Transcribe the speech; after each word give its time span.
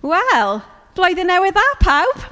Wel, 0.00 0.62
blwyddyn 0.96 1.28
newydd 1.28 1.52
dda 1.52 1.64
pawb! 1.82 2.22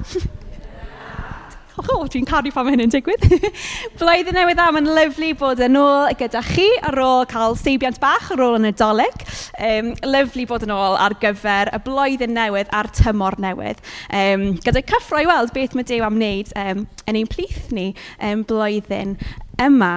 o, 1.93 1.97
dwi'n 2.09 2.25
caru 2.25 2.49
pan 2.49 2.65
mae 2.65 2.73
hyn 2.73 2.81
yn 2.87 2.93
digwydd. 2.95 3.27
blwyddyn 3.99 4.33
newydd 4.33 4.57
dda, 4.57 4.71
mae'n 4.73 4.87
lyflu 4.95 5.29
bod 5.37 5.59
yn 5.61 5.77
ôl 5.77 6.07
gyda 6.17 6.41
chi 6.47 6.65
ar 6.89 6.97
ôl 6.97 7.27
cael 7.29 7.53
seibiant 7.59 7.99
bach 8.01 8.31
ar 8.33 8.41
ôl 8.41 8.57
yn 8.57 8.71
y 8.71 8.73
dolyg. 8.73 9.21
Um, 9.61 9.91
lyflu 10.01 10.47
bod 10.49 10.65
yn 10.65 10.73
ôl 10.73 10.97
ar 10.97 11.13
gyfer 11.21 11.69
y 11.77 11.79
blwyddyn 11.85 12.33
newydd 12.33 12.71
a'r 12.73 12.89
tymor 12.97 13.37
newydd. 13.43 13.83
Um, 14.17 14.47
gyda 14.65 14.81
cyffro 14.89 15.21
i 15.21 15.27
weld 15.29 15.53
beth 15.53 15.77
mae 15.77 15.85
Dew 15.85 16.01
am 16.07 16.17
wneud 16.17 16.49
um, 16.57 16.87
yn 17.05 17.19
ein 17.19 17.29
plith 17.29 17.67
ni 17.75 17.91
um, 18.17 18.41
blwyddyn 18.49 19.13
yma. 19.61 19.91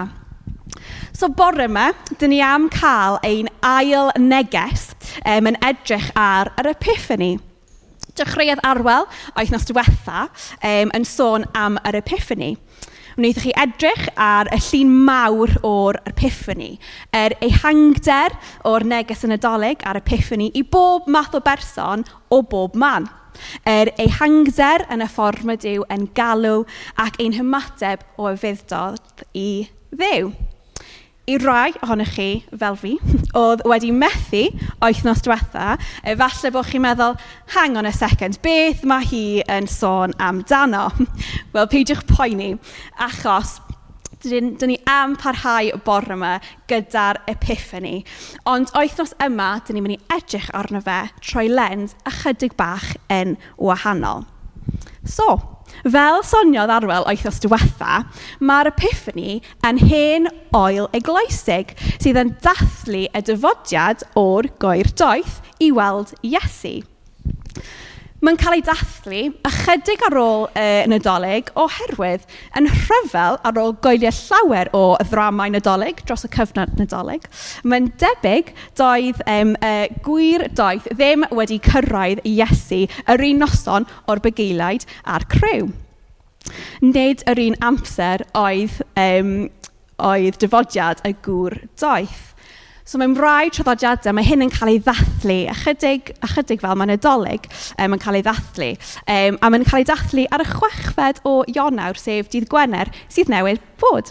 So 1.16 1.30
bore 1.32 1.64
yma, 1.70 1.86
dyn 2.20 2.34
ni 2.34 2.42
am 2.44 2.68
cael 2.72 3.16
ein 3.24 3.48
ail 3.64 4.12
neges 4.20 4.90
um, 5.24 5.48
yn 5.48 5.58
edrych 5.64 6.12
ar 6.20 6.52
yr 6.60 6.70
epiphany 6.74 7.38
dechreuodd 8.18 8.62
Arwel 8.66 9.06
oethnos 9.36 9.66
diwetha 9.68 10.26
um, 10.28 10.92
yn 10.96 11.06
sôn 11.08 11.46
am 11.58 11.78
yr 11.88 12.00
epiphany. 12.02 12.54
Wnaethoch 13.16 13.44
chi 13.44 13.52
edrych 13.60 14.06
ar 14.16 14.48
y 14.54 14.58
llun 14.64 14.92
mawr 15.04 15.50
o'r 15.68 15.98
epiphany, 16.08 16.78
yr 17.12 17.34
ehangder 17.44 18.38
o'r 18.68 18.86
neges 18.88 19.26
yn 19.26 19.34
nadolig 19.34 19.84
ar 19.84 20.00
epiphany 20.00 20.48
i 20.56 20.62
bob 20.64 21.10
math 21.12 21.36
o 21.36 21.42
berson 21.44 22.06
o 22.32 22.40
bob 22.40 22.78
man. 22.78 23.10
Yr 23.68 23.92
ehangder 24.00 24.86
yn 24.92 25.04
y 25.04 25.10
ffordd 25.12 25.44
mae 25.48 25.60
Dyw 25.60 25.84
yn 25.92 26.08
galw 26.16 26.64
ac 27.04 27.20
ein 27.20 27.36
hymateb 27.36 28.04
o 28.16 28.32
yfuddodd 28.32 29.26
i 29.36 29.48
Ddew 29.92 30.32
i 31.30 31.36
rai 31.38 31.70
ohonych 31.84 32.14
chi, 32.16 32.28
fel 32.58 32.76
fi, 32.78 32.96
oedd 33.38 33.62
wedi 33.70 33.92
methu 33.94 34.42
oethnos 34.82 35.22
diwetha, 35.22 35.76
efallai 36.12 36.50
bod 36.54 36.66
chi'n 36.66 36.82
meddwl, 36.82 37.18
hang 37.54 37.78
on 37.78 37.86
a 37.86 37.92
second, 37.94 38.40
beth 38.42 38.82
mae 38.88 39.06
hi 39.06 39.26
yn 39.46 39.68
sôn 39.70 40.16
amdano? 40.18 40.88
Wel, 41.54 41.68
peidiwch 41.70 42.02
poeni, 42.10 42.56
achos 42.98 43.60
dyn, 44.26 44.52
dyn 44.58 44.72
ni 44.74 44.80
am 44.90 45.14
parhau 45.20 45.70
y 45.70 45.78
bore 45.86 46.16
yma 46.16 46.34
gyda'r 46.70 47.22
epiphany. 47.30 48.02
Ond 48.50 48.74
oethnos 48.78 49.14
yma, 49.22 49.54
dyn 49.62 49.78
ni'n 49.78 49.86
mynd 49.86 49.98
i 50.00 50.18
edrych 50.18 50.50
arno 50.58 50.82
fe 50.82 51.04
trwy 51.22 51.48
lens 51.52 51.94
ychydig 52.08 52.58
bach 52.58 52.92
yn 53.12 53.36
wahanol. 53.62 54.26
So, 55.06 55.38
Fel 55.82 56.22
soniodd 56.26 56.70
Arwel 56.70 57.08
oethos 57.10 57.40
diwetha, 57.42 58.02
mae'r 58.38 58.70
epiphany 58.70 59.40
yn 59.66 59.82
hen 59.82 60.30
oel 60.56 60.88
eglwysig 60.96 61.74
sydd 61.96 62.20
yn 62.22 62.36
dathlu 62.44 63.06
y 63.10 63.26
dyfodiad 63.26 64.06
o'r 64.18 64.52
goer 64.62 64.92
doeth 64.98 65.40
i 65.62 65.72
weld 65.74 66.14
Iesu 66.22 66.80
mae'n 68.22 68.38
cael 68.38 68.54
ei 68.54 68.62
dathlu 68.62 69.20
ychydig 69.48 70.02
ar 70.06 70.14
ôl 70.18 70.44
uh, 70.46 70.84
Nadolig 70.90 71.48
oherwydd 71.58 72.26
yn 72.58 72.68
rhyfel 72.70 73.38
ar 73.42 73.58
ôl 73.58 73.74
goeliau 73.82 74.14
llawer 74.14 74.70
o 74.78 74.82
ddramau 75.10 75.50
Nadolig 75.50 76.04
dros 76.06 76.22
y 76.28 76.30
cyfnod 76.36 76.76
Nadolig 76.78 77.26
mae'n 77.66 77.90
debyg 77.98 78.52
doedd 78.78 79.22
um, 79.26 79.56
uh, 79.58 79.86
gwir 80.06 80.46
doeth 80.54 80.86
ddim 80.94 81.26
wedi 81.34 81.58
cyrraedd 81.66 82.22
Iesu 82.28 82.84
yr 83.10 83.26
un 83.26 83.42
noson 83.42 83.88
o'r 84.06 84.22
bugaeliaid 84.22 84.86
a'r 85.02 85.26
crew. 85.32 85.72
Nid 86.82 87.26
yr 87.30 87.42
un 87.42 87.58
amser 87.72 88.22
oedd 88.38 88.78
um, 88.98 89.34
oedd 90.02 90.38
dyfodiad 90.42 91.02
y 91.06 91.14
gŵr 91.26 91.58
doeth. 91.80 92.31
So 92.84 92.98
mae'n 92.98 93.14
rai 93.14 93.50
traddodiadau 93.54 94.14
mae 94.16 94.26
hyn 94.26 94.42
yn 94.42 94.50
cael 94.50 94.72
ei 94.72 94.80
ddathlu, 94.82 95.38
ychydig, 95.52 96.10
ychydig 96.26 96.62
fel 96.64 96.80
Nadolig 96.82 97.46
um, 97.78 97.94
yn 97.94 98.00
cael 98.02 98.18
ei 98.18 98.24
ddathlu. 98.26 98.70
Um, 99.06 99.38
a 99.38 99.50
mae'n 99.52 99.66
cael 99.68 99.84
ei 99.84 99.86
ddathlu 99.86 100.24
ar 100.34 100.42
y 100.42 100.46
chwechfed 100.50 101.20
o 101.28 101.36
Ionawr, 101.52 102.00
sef 102.00 102.32
dydd 102.32 102.48
Gwener, 102.50 102.90
sydd 103.12 103.30
newydd 103.30 103.62
bod. 103.82 104.10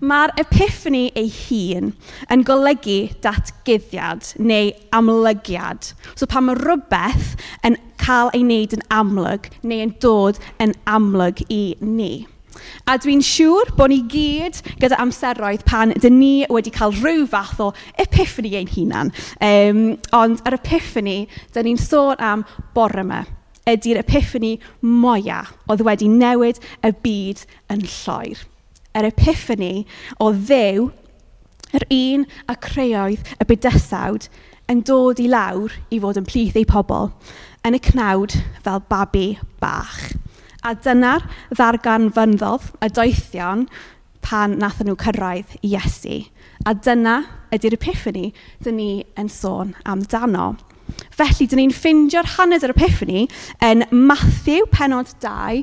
Ma'r 0.00 0.32
epiphany 0.40 1.10
ei 1.16 1.28
hun 1.32 1.92
yn 2.32 2.44
golygu 2.48 2.98
datgyddiad 3.24 4.32
neu 4.40 4.72
amlygiad. 4.96 5.90
So 6.16 6.28
pan 6.28 6.48
mae 6.48 6.56
rhywbeth 6.56 7.34
yn 7.68 7.76
cael 8.00 8.32
ei 8.32 8.44
wneud 8.44 8.76
yn 8.76 8.86
amlwg 8.92 9.50
neu 9.64 9.84
yn 9.84 9.92
dod 10.00 10.40
yn 10.62 10.72
amlwg 10.88 11.44
i 11.52 11.62
ni. 11.84 12.26
A 12.86 12.96
dwi'n 13.00 13.22
siŵr 13.24 13.72
bod 13.78 13.92
ni 13.92 14.00
gyd 14.10 14.60
gyda 14.80 14.98
amseroedd 15.02 15.64
pan 15.68 15.94
dyn 16.02 16.18
ni 16.20 16.34
wedi 16.52 16.72
cael 16.74 16.94
rhyw 16.96 17.26
fath 17.30 17.62
o 17.62 17.70
epiphany 18.02 18.54
ein 18.58 18.70
hunan. 18.72 19.12
Um, 19.44 19.80
ond 20.16 20.42
yr 20.46 20.58
epiphany, 20.58 21.24
dyn 21.54 21.68
ni'n 21.70 21.80
sôn 21.80 22.22
am 22.22 22.44
bore 22.76 23.02
yma, 23.02 23.24
ydy'r 23.66 24.02
epiphany 24.04 24.56
moia 24.80 25.42
oedd 25.66 25.82
wedi 25.86 26.10
newid 26.10 26.60
y 26.86 26.92
byd 27.02 27.42
yn 27.74 27.82
lloer. 27.82 28.44
Yr 28.96 29.08
epiphany 29.10 29.84
o 30.22 30.30
ddew, 30.32 30.90
yr 31.76 31.86
un 31.92 32.28
a 32.48 32.54
creoedd 32.62 33.34
y 33.42 33.48
bydysawd, 33.50 34.28
yn 34.70 34.82
dod 34.86 35.20
i 35.22 35.26
lawr 35.30 35.74
i 35.94 35.98
fod 36.02 36.18
yn 36.18 36.26
plith 36.26 36.56
ei 36.58 36.66
pobl, 36.66 37.10
yn 37.66 37.76
y 37.76 37.82
cnawd 37.82 38.38
fel 38.64 38.80
babi 38.90 39.28
bach. 39.62 40.08
A 40.66 40.72
dyna'r 40.82 41.22
ddarganfyddodd 41.54 42.72
y 42.82 42.88
doethion 42.90 43.66
pan 44.26 44.56
wnaethon 44.56 44.88
nhw 44.90 44.96
cyrraedd 44.98 45.52
Iesu. 45.62 46.24
A 46.66 46.72
dyna 46.74 47.20
ydy'r 47.54 47.76
epiphany 47.76 48.32
dyn 48.64 48.80
ni 48.80 48.88
yn 49.20 49.30
sôn 49.30 49.76
amdano. 49.86 50.56
Felly, 51.14 51.46
dyn 51.46 51.60
ni'n 51.62 51.74
ffindio'r 51.74 52.32
hanes 52.34 52.66
yr 52.66 52.74
epiphany 52.74 53.28
yn 53.62 53.86
Matthew 53.94 54.66
penod 54.74 55.14
2 55.22 55.62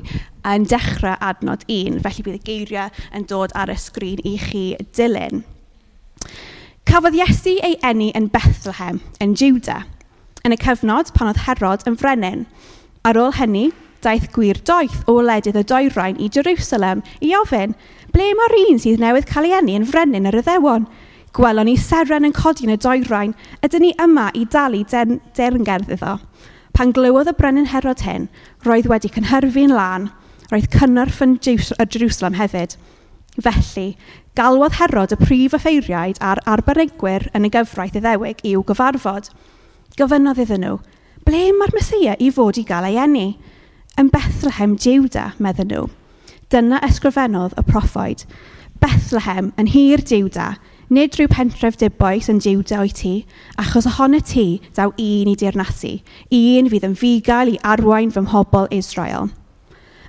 yn 0.54 0.66
dechrau 0.72 1.20
adnod 1.20 1.68
1. 1.68 2.00
Felly 2.04 2.24
bydd 2.24 2.40
y 2.40 2.44
geiriau 2.48 3.04
yn 3.12 3.28
dod 3.28 3.52
ar 3.60 3.72
y 3.72 3.76
sgrin 3.80 4.24
i 4.24 4.38
chi 4.40 4.64
dilyn. 4.96 5.44
Cafodd 6.88 7.16
Iesu 7.20 7.58
ei 7.64 7.76
eni 7.84 8.10
yn 8.16 8.32
Bethlehem, 8.32 9.04
yn 9.20 9.36
Juda, 9.36 9.82
yn 10.44 10.56
y 10.56 10.60
cyfnod 10.60 11.12
pan 11.16 11.32
oedd 11.32 11.44
Herod 11.44 11.84
yn 11.88 12.00
frenin. 12.00 12.44
Ar 13.04 13.20
ôl 13.20 13.34
hynny, 13.36 13.70
daeth 14.04 14.30
gwir 14.34 14.60
doeth 14.68 15.00
o 15.08 15.16
wledydd 15.18 15.58
y 15.60 15.64
doerain 15.70 16.20
i 16.20 16.28
Jerusalem 16.32 17.02
i 17.24 17.32
ofyn, 17.38 17.74
ble 18.12 18.30
mae'r 18.38 18.56
un 18.60 18.80
sydd 18.82 19.02
newydd 19.02 19.28
cael 19.30 19.48
ei 19.48 19.56
enni 19.58 19.78
yn 19.80 19.88
frenin 19.88 20.28
yr 20.30 20.38
yddewon? 20.42 20.86
Gwelon 21.34 21.66
ni 21.66 21.74
seren 21.80 22.28
yn 22.28 22.34
codi 22.36 22.68
yn 22.68 22.76
y 22.76 22.78
doerain, 22.78 23.32
ydyn 23.66 23.82
ni 23.82 23.94
yma 24.02 24.28
i 24.38 24.44
dalu 24.46 24.84
den, 24.90 25.18
derngerdd 25.34 25.90
iddo. 25.96 26.18
Pan 26.74 26.92
glywodd 26.94 27.32
y 27.32 27.34
brenin 27.38 27.70
Herod 27.72 28.04
hyn, 28.06 28.28
roedd 28.66 28.86
wedi 28.90 29.10
cynhyrfu'n 29.14 29.74
lan, 29.74 30.10
roedd 30.52 30.68
cynnyrff 30.70 31.22
yn 31.24 31.34
Jerusalem 31.42 32.38
hefyd. 32.38 32.76
Felly, 33.42 33.88
galwodd 34.38 34.76
Herod 34.78 35.14
y 35.14 35.18
prif 35.18 35.56
effeiriaid 35.58 36.20
a'r 36.22 36.42
arbenigwyr 36.50 37.28
yn 37.34 37.48
y 37.48 37.50
gyfraith 37.54 37.98
iddewig 37.98 38.42
i'w 38.46 38.62
gyfarfod. 38.68 39.32
Gofynodd 39.98 40.42
iddyn 40.44 40.62
nhw, 40.66 40.78
ble 41.26 41.42
mae'r 41.58 41.74
Mesoea 41.74 42.14
i 42.22 42.30
fod 42.34 42.62
i 42.62 42.66
gael 42.68 42.86
ei 42.92 43.00
enni? 43.02 43.28
Yn 43.94 44.08
Bethlehem, 44.10 44.74
Jiwda, 44.74 45.34
medden 45.38 45.68
nhw. 45.70 45.84
Dyna 46.50 46.80
ysgrifennodd 46.82 47.52
y 47.54 47.62
proffoed. 47.62 48.24
Bethlehem, 48.82 49.52
yn 49.54 49.68
hir 49.70 50.00
Jiwda, 50.02 50.56
nid 50.90 51.14
rhyw 51.14 51.28
pentref 51.30 51.76
diboes 51.78 52.26
yn 52.32 52.40
Jiwda 52.42 52.80
o'i 52.82 52.90
ti, 52.90 53.12
achos 53.54 53.86
ohono 53.86 54.18
ti 54.18 54.58
daw 54.74 54.90
un 54.98 55.30
i 55.30 55.34
dirnasu, 55.38 55.92
un 56.34 56.70
fydd 56.72 56.86
yn 56.88 56.96
fugael 56.98 57.52
i 57.52 57.60
arwain 57.62 58.10
fy 58.10 58.24
mhobl 58.24 58.66
Israel. 58.74 59.30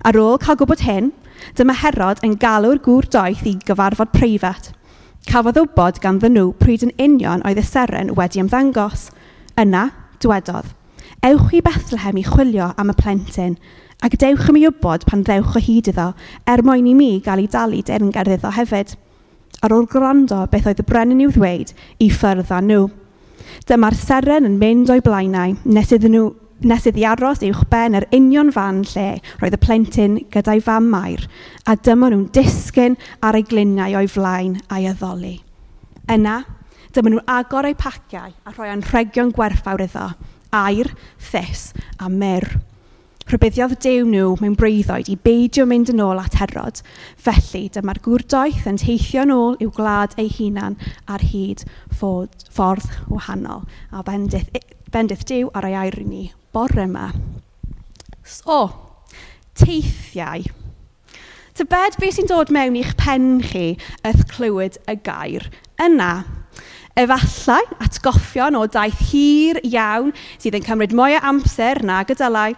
Ar 0.02 0.18
ôl 0.18 0.42
cael 0.42 0.58
gwybod 0.58 0.82
hyn, 0.88 1.12
dyma 1.54 1.76
Herod 1.78 2.24
yn 2.26 2.34
galw'r 2.42 2.82
gŵr 2.82 3.06
doeth 3.14 3.46
i 3.46 3.54
gyfarfod 3.70 4.16
preifat. 4.18 4.72
Cafodd 5.30 5.62
wybod 5.62 6.02
gan 6.02 6.18
nhw 6.26 6.48
pryd 6.58 6.88
yn 6.90 6.96
union 6.98 7.46
oedd 7.46 7.62
y 7.62 7.68
seren 7.70 8.16
wedi 8.18 8.42
ymddangos. 8.42 9.12
Yna, 9.62 9.92
dywedodd, 10.18 10.74
Ewch 11.26 11.56
i 11.58 11.60
Bethlehem 11.66 12.20
i 12.20 12.22
chwilio 12.22 12.68
am 12.78 12.92
y 12.92 12.94
plentyn, 12.94 13.56
ac 14.06 14.14
dewch 14.22 14.52
i 14.52 14.54
mi 14.54 14.60
wybod 14.62 15.08
pan 15.10 15.24
ddewch 15.26 15.56
o 15.58 15.62
hyd 15.64 15.88
iddo, 15.90 16.12
er 16.46 16.62
mwyn 16.62 16.86
i 16.86 16.92
mi 16.94 17.08
gael 17.26 17.40
ei 17.42 17.48
dalu 17.50 17.80
deyrnged 17.88 18.30
iddo 18.36 18.52
hefyd. 18.54 18.92
Ar 19.66 19.74
ôl 19.74 19.88
gwrando 19.90 20.44
beth 20.52 20.68
oedd 20.70 20.84
y 20.84 20.86
brenin 20.86 21.24
i'w 21.26 21.32
ddweud, 21.34 21.72
i 21.98 22.12
ffyrdd 22.14 22.52
â 22.54 22.60
nhw. 22.62 22.84
Dyma'r 23.66 23.98
seren 23.98 24.46
yn 24.52 24.60
mynd 24.62 24.92
o'i 24.94 25.02
blaenau, 25.02 25.56
nes 25.66 25.96
iddyn 25.98 26.14
nhw 26.14 26.28
nes 26.70 26.86
iddi 26.92 27.08
aros 27.10 27.42
uwch 27.50 27.66
ben 27.74 27.98
yr 27.98 28.06
union 28.14 28.54
fan 28.54 28.84
lle 28.92 29.08
roedd 29.42 29.58
y 29.58 29.62
plentyn 29.66 30.22
gyda'i 30.30 30.62
fam 30.62 30.94
mair, 30.94 31.26
a 31.66 31.74
dyma 31.74 32.12
nhw'n 32.14 32.30
disgyn 32.38 33.00
ar 33.26 33.42
ei 33.42 33.50
gliniau 33.50 33.98
o'i 33.98 34.14
flaen 34.14 34.60
a'i 34.70 34.86
addoli. 34.94 35.40
Yna, 36.06 36.38
dyma 36.94 37.16
nhw'n 37.16 37.36
agor 37.40 37.72
eu 37.74 37.82
paciau 37.82 38.30
a 38.30 38.54
rhoi 38.54 38.70
anrhegion 38.78 39.34
gwerthfawr 39.34 39.88
iddo, 39.90 40.12
air, 40.56 40.92
ffys 41.20 41.70
a 42.00 42.10
myr. 42.10 42.48
Rhybuddiodd 43.26 43.80
Dew 43.82 44.04
nhw 44.06 44.36
mewn 44.38 44.54
breiddoed 44.54 45.08
i 45.10 45.16
beidio 45.18 45.64
mynd 45.66 45.90
yn 45.90 46.04
ôl 46.06 46.20
at 46.22 46.36
Herod. 46.38 46.84
Felly, 47.18 47.64
dyma'r 47.74 47.98
gwrdoeth 48.06 48.68
yn 48.70 48.78
teithio 48.78 49.24
yn 49.26 49.34
ôl 49.34 49.58
i'w 49.66 49.72
gwlad 49.74 50.14
ei 50.22 50.30
hunan 50.30 50.78
ar 51.10 51.26
hyd 51.32 51.64
ffordd 51.98 52.92
wahanol. 53.10 53.66
A 53.90 54.06
bendith, 54.06 54.52
e- 54.54 54.62
bendith 54.94 55.26
Dew 55.26 55.50
ar 55.58 55.66
ei 55.66 55.74
air 55.88 55.98
i 56.04 56.06
ni 56.06 56.28
bore 56.54 56.86
yma. 56.86 57.10
So, 58.22 58.70
teithiau. 59.58 60.46
Tybed 61.56 61.98
beth 61.98 62.18
sy'n 62.20 62.30
dod 62.30 62.54
mewn 62.54 62.78
i'ch 62.78 62.94
pen 63.00 63.40
chi 63.42 63.72
wrth 64.06 64.26
clywed 64.32 64.78
y 64.92 65.00
gair 65.02 65.50
yna? 65.82 66.12
Efallai 66.96 67.60
atgoffion 67.84 68.56
o 68.56 68.62
daith 68.72 69.02
hir 69.10 69.58
iawn 69.68 70.14
sydd 70.40 70.56
yn 70.56 70.64
cymryd 70.64 70.94
mwy 70.96 71.18
o 71.18 71.20
amser 71.28 71.82
na 71.84 71.98
gedylai 72.08 72.54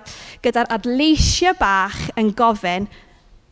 gyda'r 0.45 0.69
adleisiau 0.75 1.55
bach 1.57 1.97
yn 2.21 2.29
gofyn 2.37 2.85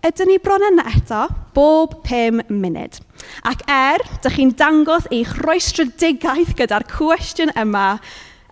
"ydyn 0.05 0.29
ni 0.29 0.37
bron 0.37 0.67
yna 0.67 0.85
eto?" 0.91 1.23
bob 1.57 1.97
5 2.05 2.53
munud. 2.53 3.01
Ac 3.49 3.65
er 3.65 4.05
dych 4.21 4.37
chi'n 4.37 4.53
dangos 4.61 5.09
eich 5.09 5.33
rhwystredigaeth 5.41 6.53
gyda'r 6.61 6.85
cwestiwn 6.93 7.55
yma 7.57 7.87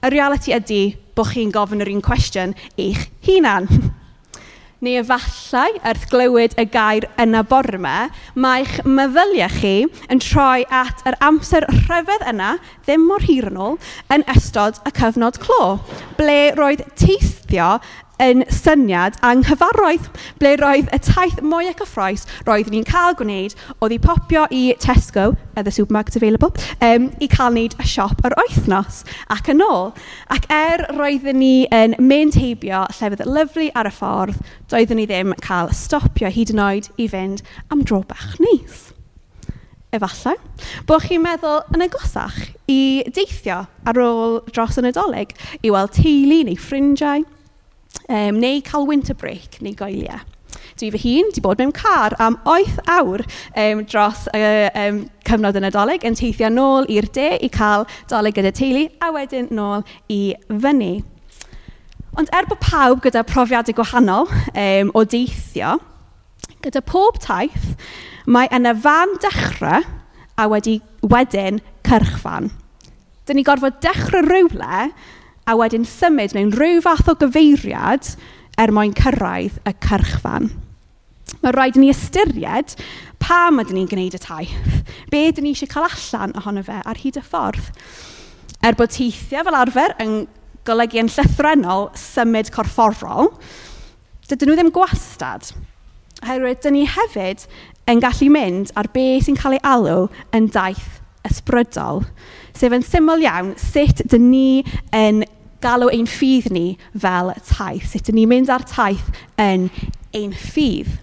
y 0.02 0.10
reality 0.16 0.58
ydy 0.58 0.84
bod 1.14 1.36
chi'n 1.36 1.54
gofyn 1.54 1.86
yr 1.86 1.94
un 1.94 2.02
cwestiwn 2.02 2.58
eich 2.82 3.12
hunan. 3.30 3.70
Neu 4.84 4.98
efallai 5.00 5.78
erth 5.88 6.10
glywed 6.12 6.58
y 6.60 6.64
gair 6.68 7.06
yna 7.24 7.40
bore 7.48 7.78
'ma 7.80 8.10
ma' 8.36 8.82
meddyliau 8.98 9.54
chi 9.54 9.72
yn 10.12 10.20
troi 10.20 10.66
at 10.80 11.06
yr 11.08 11.16
amser 11.24 11.64
rhyfedd 11.70 12.26
yna 12.28 12.50
ddim 12.84 13.06
mor 13.08 13.24
hir 13.24 13.48
yn 13.48 13.62
ôl 13.68 13.78
yn 14.12 14.28
ystod 14.34 14.82
y 14.84 14.92
cyfnod 15.00 15.40
clo 15.46 15.78
ble 16.20 16.40
roedd 16.60 16.84
teithio 17.00 17.78
yn 18.22 18.44
syniad 18.54 19.18
anghyfarwydd, 19.26 20.06
ble 20.42 20.54
roedd 20.62 20.92
y 20.94 21.00
taith 21.02 21.42
mwy 21.42 21.70
ac 21.72 21.82
y 21.84 21.88
ffroes 21.90 22.26
ni'n 22.46 22.86
cael 22.88 23.18
gwneud 23.18 23.56
oedd 23.80 23.96
i 23.96 24.00
popio 24.02 24.46
i 24.54 24.64
Tesco, 24.80 25.34
the 25.56 25.72
supermarket 25.72 26.16
available, 26.16 26.54
um, 26.82 27.10
i 27.20 27.28
cael 27.32 27.54
wneud 27.54 27.76
y 27.82 27.88
siop 27.90 28.22
yr 28.26 28.38
wythnos 28.40 29.04
ac 29.34 29.50
yn 29.54 29.64
ôl. 29.66 29.92
Ac 30.34 30.48
er 30.54 30.86
roedd 30.98 31.30
ni 31.34 31.66
yn 31.74 31.98
mynd 32.00 32.38
heibio 32.40 32.86
llefydd 32.94 33.26
lyflu 33.28 33.70
ar 33.74 33.90
y 33.90 33.94
ffordd, 33.94 34.42
doeddwn 34.72 35.02
ni 35.02 35.10
ddim 35.10 35.36
cael 35.44 35.74
stopio 35.74 36.32
hyd 36.34 36.54
yn 36.54 36.64
oed 36.64 36.90
i 36.98 37.10
fynd 37.10 37.46
am 37.74 37.86
dro 37.86 38.04
bach 38.08 38.38
neis. 38.42 38.90
Efallai, 39.94 40.34
bod 40.90 41.04
chi'n 41.06 41.22
meddwl 41.22 41.60
yn 41.76 41.84
agosach 41.86 42.40
i 42.72 43.04
deithio 43.14 43.60
ar 43.86 44.00
ôl 44.02 44.40
dros 44.50 44.80
y 44.82 44.84
Nadolig 44.88 45.36
i 45.62 45.70
weld 45.70 45.94
teulu 45.94 46.40
neu 46.48 46.58
ffrindiau, 46.58 47.22
um, 48.08 48.40
neu 48.40 48.62
cael 48.66 48.88
winter 48.88 49.16
break 49.16 49.62
neu 49.62 49.76
goeliau. 49.78 50.22
Dwi 50.80 50.90
fy 50.94 51.00
hun 51.04 51.30
wedi 51.30 51.42
bod 51.44 51.62
mewn 51.62 51.74
car 51.76 52.16
am 52.24 52.38
8 52.50 52.80
awr 52.90 53.24
um, 53.24 53.84
dros 53.90 54.26
y 54.34 54.42
uh, 54.42 54.68
um, 54.84 55.02
cyfnod 55.28 55.58
yn 55.60 55.68
adolyg 55.70 56.06
yn 56.08 56.18
teithio 56.18 56.50
nôl 56.54 56.88
i'r 56.92 57.08
de 57.14 57.30
i 57.46 57.50
cael 57.54 57.86
doleg 58.12 58.38
gyda 58.38 58.54
teulu 58.56 58.88
a 59.04 59.12
wedyn 59.14 59.50
nôl 59.54 59.86
i 60.14 60.22
fyny. 60.50 61.04
Ond 62.20 62.30
er 62.34 62.50
bod 62.50 62.62
pawb 62.62 63.02
gyda 63.06 63.24
profiadau 63.26 63.76
gwahanol 63.78 64.30
um, 64.30 64.94
o 64.94 65.06
deithio, 65.10 65.78
gyda 66.66 66.82
pob 66.86 67.18
taith, 67.22 67.74
mae 68.26 68.50
yna 68.54 68.76
fan 68.84 69.18
dechrau 69.22 69.86
a 70.38 70.50
wedi 70.50 70.80
wedyn 71.06 71.62
cyrchfan. 71.86 72.52
Dyna 73.24 73.40
ni 73.40 73.46
gorfod 73.48 73.82
dechrau 73.84 74.26
rhywle 74.26 74.88
a 75.50 75.56
wedyn 75.60 75.88
symud 75.88 76.36
mewn 76.36 76.54
rhyw 76.56 76.82
fath 76.86 77.10
o 77.12 77.16
gyfeiriad 77.20 78.14
er 78.62 78.72
mwyn 78.76 78.94
cyrraedd 78.98 79.58
y 79.68 79.74
cyrchfan. 79.84 80.52
Mae 81.44 81.56
rhaid 81.56 81.80
i 81.80 81.84
ni 81.84 81.90
ystyried 81.92 82.76
pam 83.24 83.60
ydyn 83.64 83.80
ni'n 83.80 83.90
gwneud 83.92 84.16
y 84.16 84.22
taith. 84.22 84.80
Be 85.12 85.26
ydyn 85.30 85.48
ni 85.48 85.54
eisiau 85.56 85.72
cael 85.72 85.90
allan 85.90 86.36
ohono 86.40 86.64
fe 86.66 86.80
ar 86.80 87.00
hyd 87.00 87.20
y 87.20 87.24
ffordd. 87.26 87.70
Er 88.64 88.78
bod 88.80 88.94
teithiau 88.96 89.44
fel 89.48 89.60
arfer 89.60 89.96
yn 90.04 90.24
golygu 90.68 91.02
yn 91.02 91.12
llythrenol 91.12 91.90
symud 92.00 92.52
corfforol, 92.56 93.34
dydyn 94.30 94.52
nhw 94.52 94.60
ddim 94.60 94.72
gwastad. 94.76 95.52
Oherwydd, 96.24 96.62
dyn 96.64 96.78
ni 96.78 96.86
hefyd 96.88 97.44
yn 97.92 98.00
gallu 98.04 98.30
mynd 98.32 98.72
ar 98.80 98.88
be 98.94 99.18
sy'n 99.24 99.40
cael 99.40 99.58
ei 99.58 99.64
alw 99.68 100.08
yn 100.36 100.48
daith 100.56 101.02
ysbrydol. 101.28 102.06
Sef 102.54 102.74
yn 102.76 102.86
syml 102.86 103.24
iawn 103.26 103.54
sut 103.60 104.04
dan 104.12 104.30
ni 104.30 104.64
yn 104.96 105.24
galw 105.64 105.90
ein 105.90 106.10
ffydd 106.10 106.52
ni 106.54 106.66
fel 106.94 107.32
taith. 107.48 107.88
Sut 107.92 108.10
dyn 108.10 108.20
ni'n 108.20 108.32
mynd 108.32 108.52
ar 108.54 108.66
taith 108.70 109.10
yn 109.42 109.70
ein 110.14 110.36
ffydd. 110.38 111.00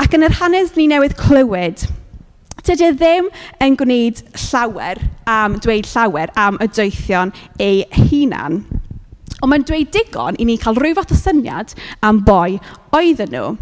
Ac 0.00 0.14
yn 0.16 0.24
yr 0.24 0.38
hanes 0.40 0.72
ni 0.76 0.86
newydd 0.88 1.18
clywed, 1.20 1.84
dydy 2.64 2.86
e 2.88 2.92
ddim 2.96 3.28
yn 3.64 3.76
gwneud 3.78 4.22
llawer 4.48 5.00
am 5.28 5.58
dweud 5.62 5.88
llawer 5.90 6.32
am 6.38 6.60
y 6.62 6.68
doethion 6.70 7.34
ei 7.60 7.82
hunan. 8.06 8.62
Ond 9.42 9.50
mae'n 9.50 9.66
dweud 9.66 9.90
digon 9.94 10.38
i 10.38 10.46
ni 10.46 10.56
cael 10.62 10.78
rhyw 10.78 10.94
fath 10.96 11.12
o 11.12 11.18
syniad 11.18 11.74
am 12.06 12.22
boi 12.24 12.60
oedden 12.94 13.34
nhw. 13.34 13.52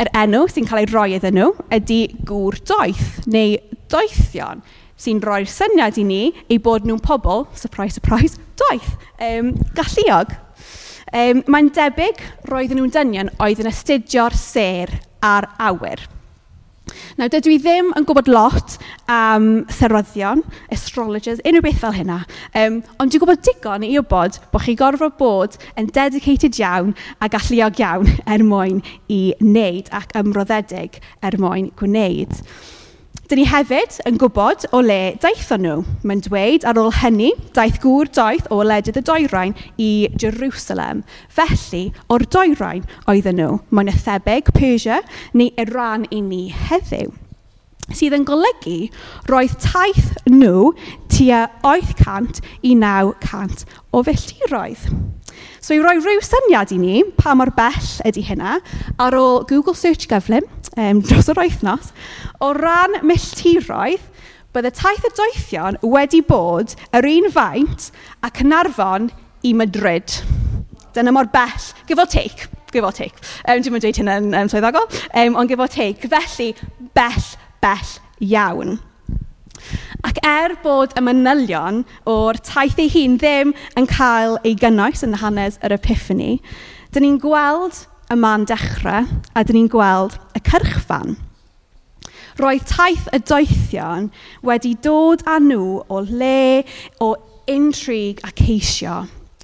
Yr 0.00 0.10
enw 0.22 0.46
sy'n 0.48 0.66
cael 0.66 0.82
ei 0.82 0.88
roi 0.90 1.08
iddyn 1.18 1.36
nhw 1.36 1.50
ydy 1.76 2.00
gŵr 2.28 2.58
doeth 2.72 3.26
neu 3.30 3.58
doethion 3.92 4.64
sy'n 5.00 5.20
rhoi'r 5.24 5.50
syniad 5.50 5.98
i 6.00 6.06
ni 6.06 6.22
ei 6.48 6.60
bod 6.62 6.86
nhw'n 6.86 7.02
pobl, 7.02 7.46
surprise, 7.58 7.98
surprise, 7.98 8.40
doeth, 8.60 8.94
um, 9.20 9.52
galluog. 9.76 10.34
Um, 11.12 11.42
mae'n 11.52 11.68
debyg 11.76 12.22
roedden 12.48 12.80
nhw'n 12.80 12.94
dynion 12.94 13.30
oedd 13.42 13.60
yn 13.60 13.70
astudio'r 13.72 14.36
ser 14.38 14.94
a'r 15.22 15.50
awyr. 15.60 16.06
Nawr 17.18 17.30
dydw 17.30 17.52
i 17.52 17.58
ddim 17.60 17.90
yn 17.98 18.06
gwybod 18.08 18.28
lot 18.32 18.74
am 19.12 19.46
serwyddion, 19.72 20.42
astrologers, 20.74 21.42
unrhyw 21.46 21.64
beth 21.66 21.80
fel 21.82 21.94
hynna. 21.94 22.22
um, 22.58 22.80
ond 22.98 23.12
dwi'n 23.12 23.22
gwybod 23.22 23.44
digon 23.46 23.86
i 23.86 23.92
wybod 23.98 24.38
bod 24.52 24.64
chi 24.64 24.74
gorfod 24.78 25.16
bod 25.20 25.58
yn 25.78 25.90
dedicated 25.94 26.58
iawn 26.58 26.94
a 27.20 27.28
galluog 27.32 27.80
iawn 27.80 28.10
er 28.26 28.44
mwyn 28.48 28.82
i 29.12 29.22
wneud 29.40 29.92
ac 29.94 30.16
ymroddedig 30.18 30.98
er 31.22 31.38
mwyn 31.40 31.70
gwneud. 31.78 32.40
Dyn 33.32 33.38
ni 33.40 33.46
hefyd 33.48 33.94
yn 34.04 34.18
gwybod 34.20 34.66
o 34.76 34.82
le 34.84 35.14
daethon 35.22 35.62
nhw. 35.64 35.76
Mae'n 36.04 36.20
dweud 36.26 36.66
ar 36.68 36.76
ôl 36.76 36.90
hynny, 36.98 37.30
daeth 37.56 37.78
gŵr 37.80 38.10
doeth 38.12 38.50
o 38.52 38.58
ledydd 38.60 38.98
y 39.00 39.02
doerain 39.08 39.54
i 39.80 39.86
Jerusalem. 40.20 41.00
Felly, 41.32 41.80
o'r 42.12 42.26
doerain 42.28 42.84
oedden 43.08 43.40
nhw. 43.40 43.54
Mae'n 43.72 43.88
ethebeg 43.94 44.52
Persia 44.52 45.00
neu 45.32 45.48
Iran 45.64 46.04
i 46.12 46.20
ni 46.20 46.42
heddiw 46.52 47.08
sydd 47.96 48.18
yn 48.18 48.28
golygu 48.28 48.76
roedd 49.32 49.56
taith 49.64 50.12
nhw 50.28 50.74
tua 51.12 51.46
800 51.64 52.44
i 52.68 52.76
900 52.76 53.64
o 53.96 54.04
filltiroedd. 54.04 54.84
So 55.62 55.76
i 55.76 55.78
roi 55.78 56.00
rhyw 56.00 56.18
syniad 56.26 56.72
i 56.74 56.76
ni 56.82 57.02
pa 57.14 57.36
mor 57.38 57.52
bell 57.54 57.90
ydy 58.08 58.24
hynna, 58.26 58.56
ar 58.98 59.14
ôl 59.14 59.44
Google 59.46 59.76
search 59.78 60.08
gyflym 60.10 60.42
um, 60.74 61.02
dros 61.06 61.30
yr 61.30 61.38
wythnos, 61.38 61.92
o 62.42 62.48
ran 62.58 62.98
milltiroedd, 63.06 64.02
bydde 64.50 64.72
taith 64.74 65.06
y 65.06 65.12
doethion 65.14 65.78
wedi 65.86 66.18
bod 66.26 66.74
yr 66.90 67.06
un 67.12 67.30
faint 67.30 67.92
a 68.26 68.32
Cynarfon 68.34 69.12
i 69.46 69.54
Madrid. 69.54 70.18
Dyna 70.98 71.14
mor 71.14 71.30
bell, 71.30 71.70
give 71.86 72.02
or 72.02 72.10
take, 72.10 72.48
give 72.74 72.82
or 72.82 72.90
take. 72.90 73.14
Um, 73.46 73.62
Dwi'n 73.62 73.76
mynd 73.76 73.86
dweud 73.86 74.02
hynna'n 74.02 74.32
um, 74.42 74.50
swyddogol, 74.50 74.90
um, 75.14 75.38
ond 75.38 75.52
give 75.52 75.62
or 75.62 75.70
take. 75.70 76.10
Felly, 76.10 76.56
bell, 76.98 77.28
bell 77.62 78.00
iawn. 78.18 78.80
Ac 80.06 80.18
er 80.26 80.56
bod 80.64 80.94
y 80.98 81.02
manylion 81.04 81.82
o'r 82.10 82.38
taith 82.42 82.80
ei 82.82 82.90
hun 82.92 83.18
ddim 83.20 83.54
yn 83.78 83.88
cael 83.90 84.38
ei 84.42 84.54
gynnwys 84.58 85.04
yn 85.06 85.18
hanes 85.22 85.58
yr 85.62 85.76
epiphany, 85.78 86.40
dyn 86.92 87.06
ni'n 87.06 87.20
gweld 87.22 87.84
y 88.12 88.18
man 88.18 88.46
dechrau 88.50 89.08
a 89.08 89.44
dyn 89.46 89.60
ni'n 89.60 89.72
gweld 89.72 90.18
y 90.36 90.42
cyrchfan. 90.50 91.16
Roedd 92.40 92.68
taith 92.68 93.08
y 93.12 93.20
doethion 93.28 94.12
wedi 94.46 94.74
dod 94.84 95.24
â 95.28 95.38
nhw 95.40 95.82
o 95.88 96.04
le 96.08 96.62
o 97.04 97.14
intrig 97.50 98.22
a 98.24 98.32
ceisio 98.36 99.02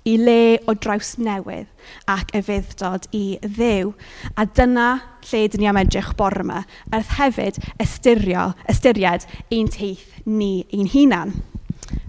i 0.08 0.16
le 0.20 0.58
o 0.68 0.74
draws 0.74 1.16
newydd 1.20 1.68
ac 2.08 2.32
efuddod 2.38 3.08
i 3.16 3.38
ddew. 3.44 3.92
A 4.40 4.46
dyna 4.46 4.88
lle 5.28 5.44
dyn 5.52 5.64
ni 5.64 5.70
am 5.70 5.80
edrych 5.80 6.14
bore 6.18 6.44
yma, 6.44 6.62
wrth 6.92 7.14
hefyd 7.18 7.60
ystyrio, 7.82 8.52
ystyried 8.70 9.26
ein 9.54 9.70
teith 9.72 10.06
ni 10.26 10.64
ein 10.72 10.90
hunan. 10.94 11.34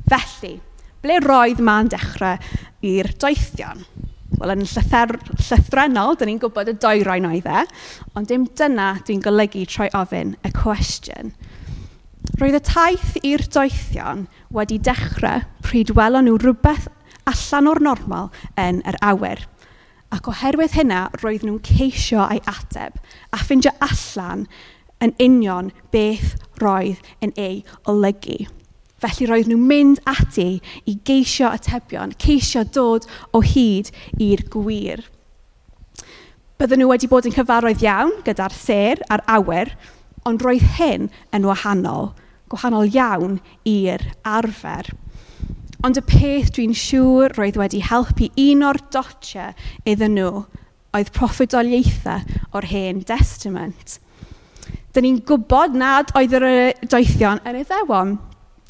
Felly, 0.10 0.58
ble 1.04 1.20
roedd 1.26 1.64
ma'n 1.64 1.92
dechrau 1.92 2.40
i'r 2.86 3.12
doethion? 3.22 3.84
Wel, 4.40 4.54
yn 4.54 4.64
llythyr, 4.64 5.16
llythrenol, 5.42 6.16
dyn 6.16 6.30
ni'n 6.30 6.42
gwybod 6.42 6.70
y 6.72 6.76
doerain 6.80 7.28
oedd 7.28 7.48
e, 7.50 7.64
ond 8.16 8.30
dim 8.30 8.46
dyna 8.56 8.94
dwi'n 9.04 9.24
golygu 9.26 9.66
troi 9.68 9.90
ofyn 9.98 10.36
y 10.46 10.52
cwestiwn. 10.56 11.34
Roedd 12.40 12.60
y 12.60 12.62
taith 12.64 13.18
i'r 13.26 13.44
doethion 13.52 14.28
wedi 14.56 14.78
dechrau 14.86 15.44
pryd 15.66 15.92
welon 15.98 16.30
nhw 16.30 16.38
rhywbeth 16.40 16.88
allan 17.32 17.70
o'r 17.72 17.82
normal 17.86 18.30
yn 18.60 18.84
yr 18.90 18.98
awyr. 19.06 19.46
Ac 20.10 20.28
oherwydd 20.32 20.74
hynna, 20.74 21.08
roedd 21.22 21.46
nhw'n 21.46 21.62
ceisio 21.66 22.24
ei 22.34 22.42
ateb 22.50 22.98
a 23.30 23.42
ffindio 23.42 23.76
allan 23.86 24.48
yn 25.06 25.14
union 25.22 25.70
beth 25.94 26.34
roedd 26.62 27.04
yn 27.24 27.36
ei 27.38 27.62
olygu. 27.90 28.48
Felly 29.00 29.30
roedd 29.30 29.48
nhw'n 29.52 29.68
mynd 29.70 30.02
ati 30.10 30.58
i 30.90 30.96
geisio 31.08 31.48
atebion, 31.54 32.16
ceisio 32.20 32.66
dod 32.68 33.06
o 33.32 33.44
hyd 33.46 33.94
i'r 34.20 34.44
gwir. 34.52 35.06
Bydden 36.60 36.82
nhw 36.82 36.90
wedi 36.92 37.08
bod 37.08 37.30
yn 37.30 37.36
cyfarwydd 37.38 37.86
iawn 37.86 38.18
gyda'r 38.26 38.56
ser 38.56 39.00
a'r 39.08 39.24
awyr, 39.32 39.72
ond 40.28 40.42
roedd 40.44 40.66
hyn 40.76 41.08
yn 41.36 41.48
wahanol, 41.48 42.10
gwahanol 42.52 42.90
iawn 42.92 43.38
i'r 43.70 44.04
arfer. 44.28 44.90
Ond 45.80 45.96
y 45.96 46.02
peth 46.04 46.50
dwi'n 46.58 46.74
siŵr 46.76 47.38
roedd 47.38 47.58
wedi 47.60 47.80
helpu 47.88 48.28
un 48.44 48.66
o'r 48.68 48.82
dotiau 48.92 49.54
iddyn 49.88 50.18
nhw 50.18 50.42
oedd 50.98 51.12
proffedoliaethau 51.16 52.26
o'r 52.58 52.68
hen 52.68 53.00
testament. 53.08 54.00
Dyn 54.92 55.06
ni'n 55.06 55.22
gwybod 55.30 55.78
nad 55.80 56.12
oedd 56.20 56.36
yr 56.36 56.48
doethion 56.84 57.40
yn 57.48 57.62
y 57.62 57.64
ddewon. 57.70 58.18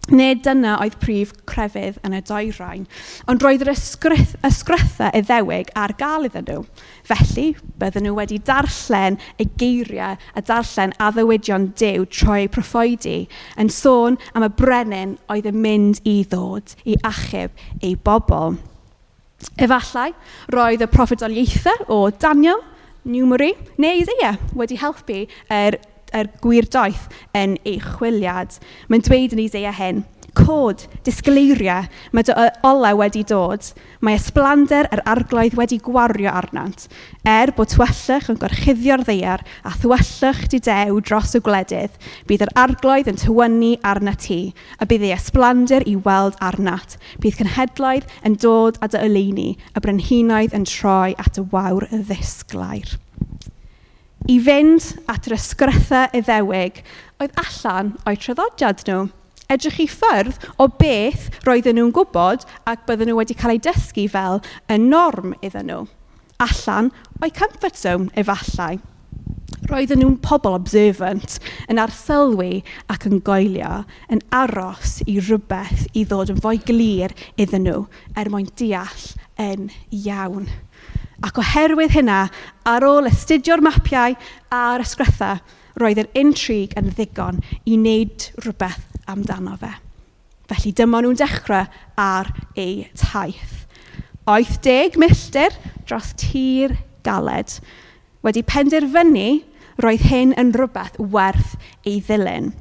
Nid 0.10 0.42
dyna 0.46 0.78
oedd 0.82 0.96
prif 1.02 1.32
crefydd 1.50 2.00
yn 2.08 2.16
y 2.18 2.22
doerain, 2.26 2.86
ond 3.30 3.44
roedd 3.46 3.62
yr 3.66 3.72
ysgrythau 3.76 5.12
iddewig 5.20 5.70
ar 5.78 5.94
gael 6.00 6.26
iddyn 6.26 6.48
nhw. 6.48 6.64
Felly, 7.06 7.52
bydden 7.82 8.08
nhw 8.08 8.16
wedi 8.18 8.40
darllen 8.46 9.20
y 9.38 9.46
geiriau 9.62 10.18
a 10.18 10.44
darllen 10.46 10.96
addewidion 10.98 11.70
Duw 11.80 12.08
troi 12.10 12.48
proffoedi 12.50 13.20
yn 13.62 13.70
sôn 13.74 14.18
am 14.34 14.48
y 14.48 14.52
brenin 14.62 15.18
oedd 15.30 15.52
yn 15.52 15.62
mynd 15.62 16.02
i 16.10 16.24
ddod 16.32 16.74
i 16.90 16.98
achub 17.06 17.54
ei 17.84 17.94
bobl. 17.94 18.58
Efallai, 19.62 20.10
roedd 20.52 20.84
y 20.84 20.90
proffedoliaethau 20.90 21.86
o 21.94 22.02
Daniel, 22.12 22.66
Newmery 23.10 23.54
neu 23.80 24.02
Isaiah 24.02 24.36
wedi 24.58 24.76
helpu 24.78 25.22
yr 25.24 25.78
er 25.78 25.80
er 26.16 26.32
gwirdoeth 26.44 27.10
yn 27.38 27.58
eich 27.68 27.86
chwiliad. 27.98 28.60
Mae'n 28.90 29.06
dweud 29.06 29.36
yn 29.36 29.44
Isaiah 29.46 29.78
hyn, 29.78 30.06
cod, 30.38 30.84
disgleiria, 31.06 31.84
mae 32.14 32.26
dy 32.26 32.36
olau 32.68 33.00
wedi 33.00 33.24
dod. 33.28 33.66
Mae 34.06 34.18
ysblander 34.18 34.88
yr 34.94 35.02
arglwydd 35.10 35.58
wedi 35.60 35.80
gwario 35.84 36.32
arnant, 36.32 36.88
er 37.28 37.52
bod 37.58 37.72
twyllwch 37.74 38.30
yn 38.32 38.40
gorchuddio'r 38.42 39.04
ddeiar 39.08 39.44
a 39.68 39.74
thwyllwch 39.82 40.46
di 40.54 40.62
dew 40.70 41.02
dros 41.06 41.36
y 41.38 41.44
gwledydd. 41.46 41.98
Bydd 42.30 42.46
yr 42.48 42.54
arglwydd 42.64 43.12
yn 43.12 43.20
tywynnu 43.24 43.74
arna 43.92 44.16
ti, 44.16 44.42
a 44.80 44.88
bydd 44.90 45.08
ei 45.10 45.16
ysblander 45.18 45.88
i 45.90 45.98
weld 46.08 46.40
arnat. 46.46 46.98
Bydd 47.24 47.42
cynhedloedd 47.42 48.10
yn 48.28 48.40
dod 48.40 48.80
at 48.86 48.96
y 48.96 49.04
oleuni, 49.10 49.52
a 49.76 49.84
brynhinoedd 49.84 50.56
yn 50.56 50.68
troi 50.70 51.14
at 51.20 51.42
y 51.42 51.46
wawr 51.52 51.90
y 51.92 52.04
ddisglair 52.08 53.00
i 54.28 54.40
fynd 54.44 54.84
at 55.12 55.30
yr 55.30 55.38
ysgrythau 55.38 56.10
iddewig 56.18 56.82
oedd 57.22 57.40
allan 57.40 57.94
o'i 58.10 58.20
traddodiad 58.20 58.84
nhw. 58.88 59.08
Edrych 59.50 59.80
i 59.82 59.88
ffyrdd 59.90 60.44
o 60.62 60.68
beth 60.82 61.30
roedden 61.48 61.80
nhw'n 61.80 61.94
gwybod 61.96 62.44
ac 62.70 62.84
bydden 62.90 63.10
nhw 63.10 63.18
wedi 63.18 63.38
cael 63.38 63.56
eu 63.56 63.64
dysgu 63.66 64.06
fel 64.12 64.44
y 64.70 64.78
norm 64.82 65.34
iddyn 65.40 65.72
nhw. 65.72 65.88
Allan 66.44 66.92
o'i 67.20 67.34
comfort 67.34 67.80
zone 67.80 68.14
efallai. 68.20 68.78
Roedden 69.70 70.04
nhw'n 70.04 70.20
pobl 70.22 70.56
observant 70.58 71.40
yn 71.72 71.82
arsylwi 71.82 72.62
ac 72.94 73.08
yn 73.10 73.24
goelio, 73.26 73.84
yn 74.14 74.22
aros 74.36 75.00
i 75.10 75.18
rhywbeth 75.18 75.88
i 75.98 76.06
ddod 76.06 76.32
yn 76.36 76.42
fwy 76.44 76.62
glir 76.70 77.16
iddyn 77.42 77.66
nhw 77.66 77.84
er 78.18 78.30
mwyn 78.32 78.52
deall 78.60 79.10
yn 79.42 79.72
iawn. 79.90 80.50
Ac 81.26 81.40
oherwydd 81.42 81.96
hynna, 81.98 82.20
ar 82.64 82.86
ôl 82.88 83.10
astudio'r 83.10 83.64
mapiau 83.64 84.16
a'r 84.56 84.84
ysgrythau, 84.86 85.42
roedd 85.80 86.02
yr 86.04 86.10
intrigue 86.18 86.78
yn 86.80 86.92
ddigon 86.96 87.40
i 87.66 87.78
wneud 87.78 88.30
rhywbeth 88.44 88.86
amdano 89.10 89.56
fe. 89.60 89.72
Felly 90.50 90.74
dyma 90.76 91.02
nhw'n 91.04 91.20
dechrau 91.20 91.68
ar 92.00 92.32
ei 92.58 92.88
taith. 92.98 93.66
Oeth 94.30 94.60
deg 94.66 94.98
milltir 95.02 95.56
dros 95.88 96.14
tir 96.20 96.76
galed 97.06 97.60
wedi 98.26 98.44
penderfynu 98.46 99.28
roedd 99.84 100.08
hyn 100.10 100.34
yn 100.40 100.52
rhywbeth 100.56 101.00
werth 101.14 101.56
ei 101.88 102.00
ddilyn. 102.04 102.52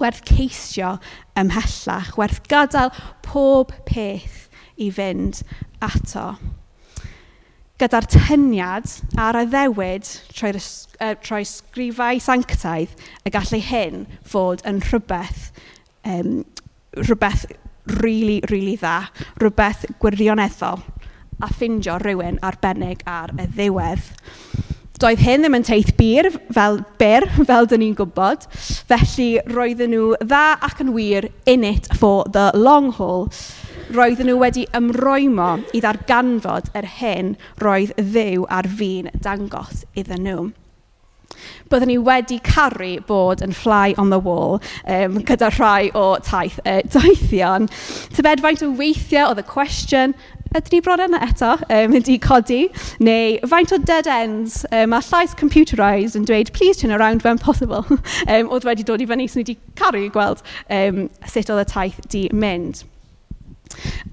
Werth 0.00 0.22
ceisio 0.28 0.96
ymhellach, 1.38 2.16
werth 2.20 2.42
gadael 2.48 2.92
pob 3.24 3.72
peth 3.88 4.48
i 4.80 4.90
fynd 4.92 5.42
ato 5.84 6.34
gyda'r 7.82 8.06
tyniad 8.06 8.86
a'r 9.18 9.40
addewid 9.40 10.06
trwy'r 10.30 10.58
ys- 10.60 10.86
trwy 11.24 11.42
sgrifau 11.48 12.20
sanctaidd 12.22 12.92
y 13.26 13.32
gall 13.34 13.56
hyn 13.70 14.04
fod 14.22 14.62
yn 14.68 14.78
rhywbeth, 14.86 15.48
um, 16.06 16.44
rhywbeth 17.00 17.48
really, 17.98 18.38
really 18.52 18.76
dda, 18.78 19.08
rhywbeth 19.40 19.88
gwirioneddol 20.02 20.84
a 21.42 21.48
ffindio 21.50 21.98
rhywun 21.98 22.38
arbennig 22.46 23.02
ar 23.08 23.34
y 23.34 23.48
ddiwedd. 23.56 24.12
Doedd 25.02 25.24
hyn 25.24 25.42
ddim 25.42 25.58
yn 25.58 25.66
teith 25.66 25.90
bir 25.98 26.28
fel, 26.54 26.78
byr, 27.00 27.26
fel 27.48 27.66
dyn 27.66 27.82
ni'n 27.82 27.98
gwybod, 27.98 28.46
felly 28.86 29.32
roedden 29.50 29.90
nhw 29.96 30.12
dda 30.22 30.44
ac 30.62 30.84
yn 30.84 30.94
wir 30.94 31.26
in 31.50 31.66
it 31.66 31.90
for 31.98 32.22
the 32.30 32.52
long 32.54 32.92
haul 32.94 33.26
roedden 33.90 34.30
nhw 34.30 34.38
wedi 34.40 34.66
ymroimo 34.78 35.52
i 35.74 35.82
ddarganfod 35.84 36.72
yr 36.78 36.88
hyn 36.98 37.36
roedd 37.62 37.94
ddew 37.98 38.46
ar 38.48 38.68
fi'n 38.80 39.10
dangos 39.24 39.86
iddyn 39.98 40.26
nhw. 40.26 40.50
Byddwn 41.72 41.88
ni 41.88 41.96
wedi 42.04 42.38
caru 42.44 42.92
bod 43.08 43.42
yn 43.44 43.54
fly 43.56 43.94
on 43.98 44.10
the 44.12 44.18
wall 44.18 44.60
um, 44.84 45.18
gyda 45.28 45.48
rhai 45.56 45.90
o 45.96 46.18
taith, 46.24 46.60
uh, 46.66 46.82
daithion. 46.92 47.68
Tybed 48.12 48.44
faint 48.44 48.62
o 48.62 48.70
weithiau 48.76 49.30
oedd 49.30 49.40
y 49.40 49.46
cwestiwn, 49.48 50.14
ydyn 50.52 50.76
ni 50.76 50.82
bron 50.84 51.04
yna 51.06 51.22
eto 51.24 51.54
um, 51.62 51.96
wedi 51.96 52.18
codi, 52.20 52.60
neu 53.00 53.38
faint 53.48 53.72
o 53.72 53.80
dead 53.80 54.10
ends, 54.10 54.62
um, 54.70 54.92
a 54.92 55.00
llais 55.08 55.36
computerised 55.38 56.18
yn 56.18 56.28
dweud, 56.28 56.52
please 56.52 56.76
turn 56.82 56.92
around 56.92 57.24
when 57.24 57.40
possible, 57.40 57.86
um, 58.32 58.52
oedd 58.52 58.68
wedi 58.68 58.84
dod 58.84 59.00
i 59.00 59.08
fyny, 59.08 59.28
so 59.28 59.40
ni 59.40 59.46
wedi 59.46 59.58
caru 59.80 60.08
gweld 60.12 60.44
um, 60.68 61.06
sut 61.24 61.48
oedd 61.48 61.64
y 61.64 61.68
taith 61.72 62.02
di 62.12 62.26
mynd. 62.36 62.84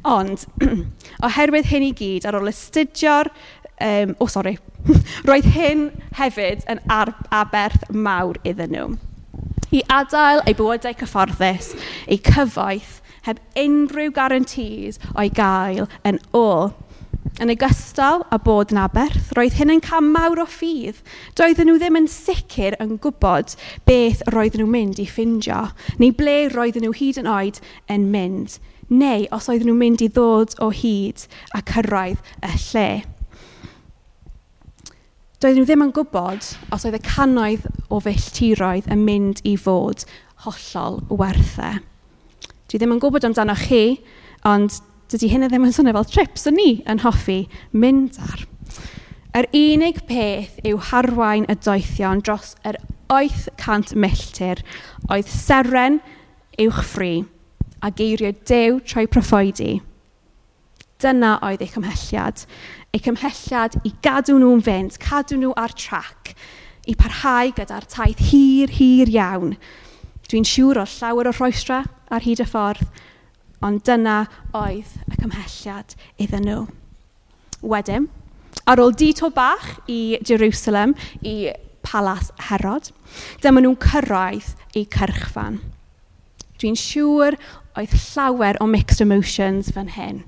Ond 0.07 0.45
oherwydd 1.27 1.69
hyn 1.71 1.89
i 1.89 1.93
gyd, 1.97 2.27
ar 2.27 2.39
ôl 2.39 2.51
astudio'r... 2.53 3.31
Um, 3.79 4.09
o 4.19 4.25
sori 4.27 4.57
roedd 5.29 5.45
hyn 5.55 5.85
hefyd 6.17 6.65
yn 6.67 6.81
ar- 6.91 7.13
aberth 7.31 7.85
mawr 7.95 8.35
iddyn 8.43 8.75
nhw 8.75 8.89
i 9.71 9.81
adael 9.93 10.41
eu 10.49 10.55
bywydau 10.57 10.95
cyfforddus 10.99 11.71
eu 12.07 12.17
cyfoeth 12.27 12.99
heb 13.27 13.39
unrhyw 13.63 14.13
guarantees 14.15 14.97
o'i 15.13 15.29
gael 15.39 15.87
yn 16.07 16.17
ôl. 16.35 16.71
Yn 17.39 17.51
ogystal 17.53 18.25
â 18.33 18.39
bod 18.43 18.73
yn 18.73 18.79
aberth, 18.81 19.29
roedd 19.37 19.59
hyn 19.59 19.71
yn 19.75 19.83
cam 19.85 20.09
mawr 20.11 20.41
o 20.43 20.45
ffydd. 20.49 20.97
Doedden 21.39 21.69
nhw 21.69 21.77
ddim 21.79 21.99
yn 22.01 22.09
sicr 22.11 22.75
yn 22.83 22.97
gwybod 23.03 23.53
beth 23.87 24.25
roedden 24.33 24.65
nhw'n 24.65 24.73
mynd 24.73 24.99
i 24.99 25.05
ffindio, 25.07 25.69
neu 26.01 26.15
ble 26.17 26.49
roedden 26.51 26.83
nhw 26.83 26.97
hyd 26.97 27.21
yn 27.21 27.29
oed 27.31 27.61
yn 27.93 28.09
mynd, 28.11 28.57
neu 28.89 29.29
os 29.35 29.47
oedden 29.47 29.69
nhw'n 29.69 29.79
mynd 29.83 30.03
i 30.03 30.09
ddod 30.11 30.57
o 30.59 30.71
hyd 30.81 31.23
a 31.55 31.61
cyrraedd 31.69 32.19
y 32.43 32.51
lle. 32.65 32.89
Doedden 35.39 35.61
nhw 35.61 35.69
ddim 35.69 35.85
yn 35.85 35.95
gwybod 35.95 36.51
os 36.75 36.83
oedd 36.83 36.97
y 36.97 37.03
cannoedd 37.05 37.69
o 37.87 38.01
filltiroedd 38.03 38.89
yn 38.91 39.05
mynd 39.07 39.39
i 39.47 39.55
fod 39.55 40.03
hollol 40.43 40.99
werthau. 41.07 41.79
Dwi 42.69 42.77
ddim 42.81 42.97
yn 42.97 42.99
gwybod 43.01 43.25
amdano 43.25 43.55
chi, 43.57 44.01
ond 44.45 44.81
dydy 45.09 45.31
hynny 45.31 45.49
ddim 45.49 45.65
yn 45.65 45.73
swnio 45.73 45.95
fel 45.97 46.07
trips 46.11 46.47
o 46.49 46.53
ni 46.53 46.69
yn 46.89 47.01
hoffi 47.01 47.41
mynd 47.73 48.19
ar. 48.21 48.45
Yr 49.37 49.47
unig 49.55 50.03
peth 50.09 50.57
yw 50.65 50.79
harwain 50.89 51.47
y 51.49 51.55
doethion 51.57 52.21
dros 52.25 52.55
yr 52.67 52.77
wyth 53.09 53.47
cant 53.61 53.95
milltir 53.97 54.61
oedd 55.09 55.29
seren 55.29 55.99
uwch 56.61 56.81
ffri 56.91 57.13
a 57.81 57.91
geiriau 57.95 58.35
dew 58.49 58.79
trwy 58.85 59.07
proffoedi. 59.09 59.79
Dyna 60.99 61.37
oedd 61.47 61.63
eu 61.63 61.71
cymhelliad. 61.71 62.43
Eu 62.93 63.01
cymhelliad 63.05 63.77
i 63.87 63.93
gadw 64.03 64.35
nhw'n 64.37 64.63
fynd, 64.65 64.97
cadw 64.99 65.37
nhw 65.39 65.53
ar 65.57 65.73
trac, 65.77 66.33
i 66.89 66.95
parhau 66.99 67.53
gyda'r 67.55 67.87
taith 67.87 68.25
hir, 68.31 68.73
hir 68.73 69.09
iawn. 69.13 69.55
Dwi'n 70.29 70.45
siŵr 70.45 70.81
o 70.81 70.85
llawer 70.89 71.29
o 71.31 71.33
rhoestra 71.37 71.83
ar 72.11 72.25
hyd 72.25 72.43
y 72.43 72.49
ffordd, 72.49 72.83
Ond 73.65 73.83
dyna 73.87 74.21
oedd 74.55 74.93
y 75.09 75.17
cymhelliad 75.19 75.95
iddyn 76.21 76.45
nhw. 76.47 76.61
Wedyn, 77.59 78.07
ar 78.69 78.79
ôl 78.79 78.93
dito 78.95 79.27
bach 79.35 79.81
i 79.91 80.19
Jerusalem, 80.23 80.95
i 81.19 81.51
Palas 81.83 82.31
Herod, 82.47 82.91
dyma 83.43 83.63
nhw'n 83.63 83.79
cyrraedd 83.83 84.53
i 84.79 84.85
cyrchfan. 84.93 85.59
Dwi'n 86.59 86.77
siŵr 86.79 87.35
oedd 87.79 87.95
llawer 87.95 88.59
o 88.63 88.67
mixed 88.67 89.03
emotions 89.03 89.71
fan 89.75 89.91
hyn. 89.95 90.23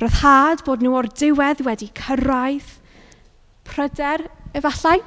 Roedd 0.00 0.64
bod 0.66 0.84
nhw 0.84 0.96
o'r 0.98 1.08
diwedd 1.12 1.64
wedi 1.64 1.90
cyrraedd 1.96 2.78
pryder, 3.64 4.26
efallai, 4.56 4.98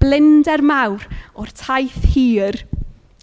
blinder 0.00 0.62
mawr 0.64 1.04
o'r 1.38 1.52
taith 1.56 2.12
hir. 2.14 2.62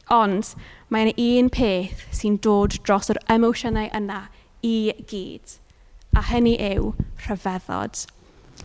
Ond 0.09 0.53
mae 0.89 1.05
yna 1.05 1.13
un 1.39 1.49
peth 1.53 2.05
sy'n 2.17 2.39
dod 2.41 2.79
dros 2.81 3.11
yr 3.13 3.19
emosiynau 3.29 3.91
yna 3.93 4.23
i 4.65 4.91
gyd, 5.09 5.57
a 6.17 6.23
hynny 6.31 6.55
yw 6.71 6.93
rhyfeddod. 7.25 8.05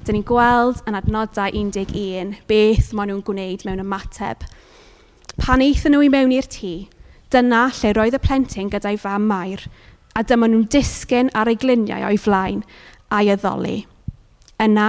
Dyn 0.04 0.16
ni'n 0.16 0.26
gweld 0.26 0.81
yn 0.88 0.97
adnodau 0.99 1.52
11 1.52 2.38
beth 2.49 2.93
maen 2.97 3.12
nhw'n 3.12 3.25
gwneud 3.26 3.64
mewn 3.69 3.83
ymateb. 3.85 4.47
Pan 5.37 5.62
eithon 5.64 5.93
nhw 5.95 6.07
i 6.07 6.09
mewn 6.12 6.33
i'r 6.35 6.49
tŷ, 6.49 6.73
dyna 7.35 7.66
lle 7.76 7.93
roedd 7.97 8.16
y 8.16 8.21
plentyn 8.25 8.71
gyda'i 8.73 8.97
fam 9.00 9.26
Mair, 9.28 9.66
a 10.16 10.23
dyma 10.25 10.49
nhw'n 10.49 10.69
disgyn 10.73 11.33
ar 11.37 11.50
ei 11.50 11.59
gliniau 11.61 12.07
o'i 12.09 12.19
flaen 12.21 12.62
a'i 13.12 13.28
addoli. 13.35 13.83
Yna, 14.64 14.88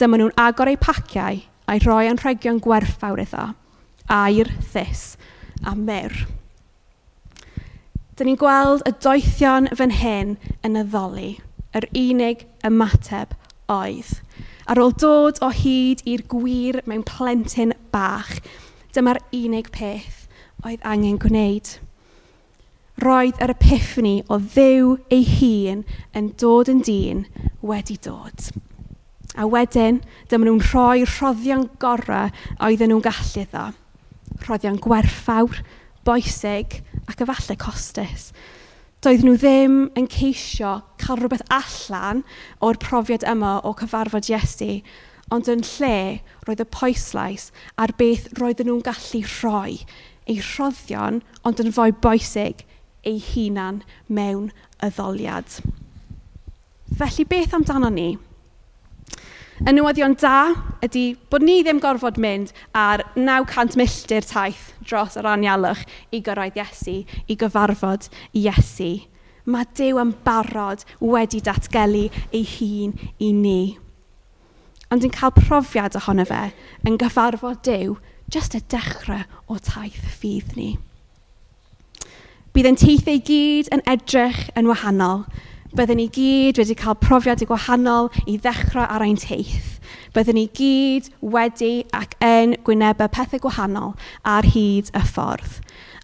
dyma 0.00 0.20
nhw'n 0.20 0.38
agor 0.40 0.72
eu 0.72 0.80
paciau 0.80 1.42
a'i 1.68 1.84
roi 1.84 2.06
anrhegion 2.08 2.62
gwerthfawr 2.64 3.20
iddo, 3.24 3.50
air, 4.08 4.48
thys 4.72 5.04
a 5.66 5.76
myr. 5.76 6.24
Dyn 8.14 8.30
ni'n 8.30 8.38
gweld 8.38 8.84
y 8.86 8.92
doethion 9.04 9.70
fan 9.74 9.94
hyn 9.98 10.36
yn 10.66 10.78
addoli. 10.78 11.32
Yr 11.74 11.88
unig 11.98 12.44
ymateb 12.66 13.34
oedd. 13.72 14.12
Ar 14.70 14.80
ôl 14.80 14.94
dod 15.02 15.40
o 15.44 15.50
hyd 15.50 16.04
i'r 16.08 16.22
gwir 16.30 16.78
mewn 16.86 17.02
plentyn 17.08 17.74
bach, 17.92 18.38
dyma'r 18.94 19.22
unig 19.34 19.72
peth 19.74 20.28
oedd 20.64 20.86
angen 20.86 21.18
gwneud 21.20 21.74
roedd 23.02 23.40
yr 23.42 23.50
epiphany 23.54 24.20
o 24.30 24.38
ddew 24.38 24.94
ei 25.12 25.24
hun 25.26 25.82
yn 26.14 26.30
dod 26.38 26.70
yn 26.70 26.82
dyn 26.86 27.24
wedi 27.66 27.96
dod. 28.04 28.52
A 29.34 29.48
wedyn, 29.50 29.98
dyma 30.30 30.46
nhw'n 30.46 30.62
rhoi 30.62 31.02
rhoddion 31.02 31.66
gorau 31.82 32.30
oedden 32.62 32.92
nhw'n 32.92 33.02
gallu 33.02 33.42
iddo. 33.42 33.64
Rhoddion 34.44 34.78
gwerthfawr, 34.84 35.58
boesig, 36.06 36.78
ac 37.10 37.24
efallai 37.24 37.56
costus. 37.60 38.30
Doedd 39.04 39.24
nhw 39.26 39.36
ddim 39.36 39.74
yn 40.00 40.06
ceisio 40.08 40.78
cael 41.02 41.20
rhywbeth 41.20 41.44
allan 41.52 42.22
o'r 42.64 42.80
profiad 42.80 43.26
yma 43.28 43.58
o 43.66 43.74
cyfarfod 43.76 44.30
Iesu, 44.32 44.78
ond 45.34 45.48
yn 45.52 45.64
lle 45.74 46.22
roedd 46.46 46.62
y 46.64 46.68
poeslais 46.72 47.50
ar 47.80 47.92
beth 48.00 48.30
roedden 48.40 48.70
nhw'n 48.70 48.84
gallu 48.86 49.22
rhoi 49.40 49.84
eu 50.24 50.40
rhoddion, 50.40 51.20
ond 51.44 51.60
yn 51.60 51.72
fwy 51.76 51.92
boesig 52.04 52.64
eu 53.04 53.18
hunan 53.20 53.82
mewn 54.08 54.50
addoliad. 54.84 55.58
Felly 56.96 57.26
beth 57.28 57.56
amdano 57.56 57.90
ni? 57.92 58.14
Y 59.62 59.70
newyddion 59.70 60.16
da 60.18 60.50
ydy 60.82 61.12
bod 61.30 61.44
ni 61.46 61.60
ddim 61.62 61.78
gorfod 61.78 62.16
mynd 62.18 62.50
ar 62.74 63.04
900 63.14 63.76
milltir 63.78 64.26
taith 64.26 64.72
dros 64.82 65.14
yr 65.20 65.28
anialwch 65.30 65.84
i 66.10 66.18
gyrraedd 66.26 66.58
Iesu, 66.58 66.96
i 67.30 67.36
gyfarfod 67.38 68.08
Iesu. 68.34 69.04
Mae 69.46 69.68
Dyw 69.78 70.00
yn 70.02 70.10
barod 70.26 70.82
wedi 70.98 71.38
datgelu 71.46 72.08
ei 72.34 72.42
hun 72.56 72.96
i 73.22 73.30
ni. 73.36 73.60
Ond 74.90 75.06
yn 75.06 75.14
cael 75.14 75.36
profiad 75.38 76.00
ohono 76.00 76.26
fe 76.26 76.48
yn 76.82 76.98
gyfarfod 76.98 77.62
Dyw 77.62 77.94
jyst 78.34 78.58
y 78.58 78.62
dechrau 78.74 79.22
o 79.46 79.60
taith 79.62 80.02
ffydd 80.16 80.58
ni. 80.58 80.72
Bydd 82.54 82.72
yn 82.72 82.82
teithau 82.82 83.20
i 83.20 83.22
gyd 83.22 83.70
yn 83.74 83.86
edrych 83.86 84.48
yn 84.58 84.66
wahanol, 84.66 85.28
Byddwn 85.74 85.98
ni 85.98 86.04
gyd 86.14 86.60
wedi 86.60 86.74
cael 86.78 86.94
profiad 87.02 87.40
y 87.42 87.48
gwahanol 87.50 88.06
i 88.30 88.36
ddechrau 88.38 88.84
ar 88.86 89.02
ein 89.02 89.16
teith. 89.18 89.80
Byddwn 90.14 90.36
ni 90.38 90.44
gyd 90.54 91.08
wedi 91.34 91.70
ac 91.98 92.14
yn 92.22 92.54
gwynebau 92.62 93.10
pethau 93.10 93.42
gwahanol 93.42 93.96
ar 94.22 94.46
hyd 94.54 94.92
y 94.94 95.02
ffordd. 95.08 95.56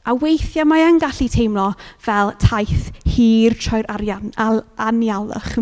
A 0.02 0.16
weithiau 0.18 0.66
mae 0.66 0.82
e'n 0.88 0.98
gallu 0.98 1.28
teimlo 1.30 1.68
fel 2.02 2.32
taith 2.42 2.90
hir 3.14 3.54
troi'r 3.62 3.86
arian, 3.94 4.32
al, 4.34 4.64
anialwch. 4.74 5.60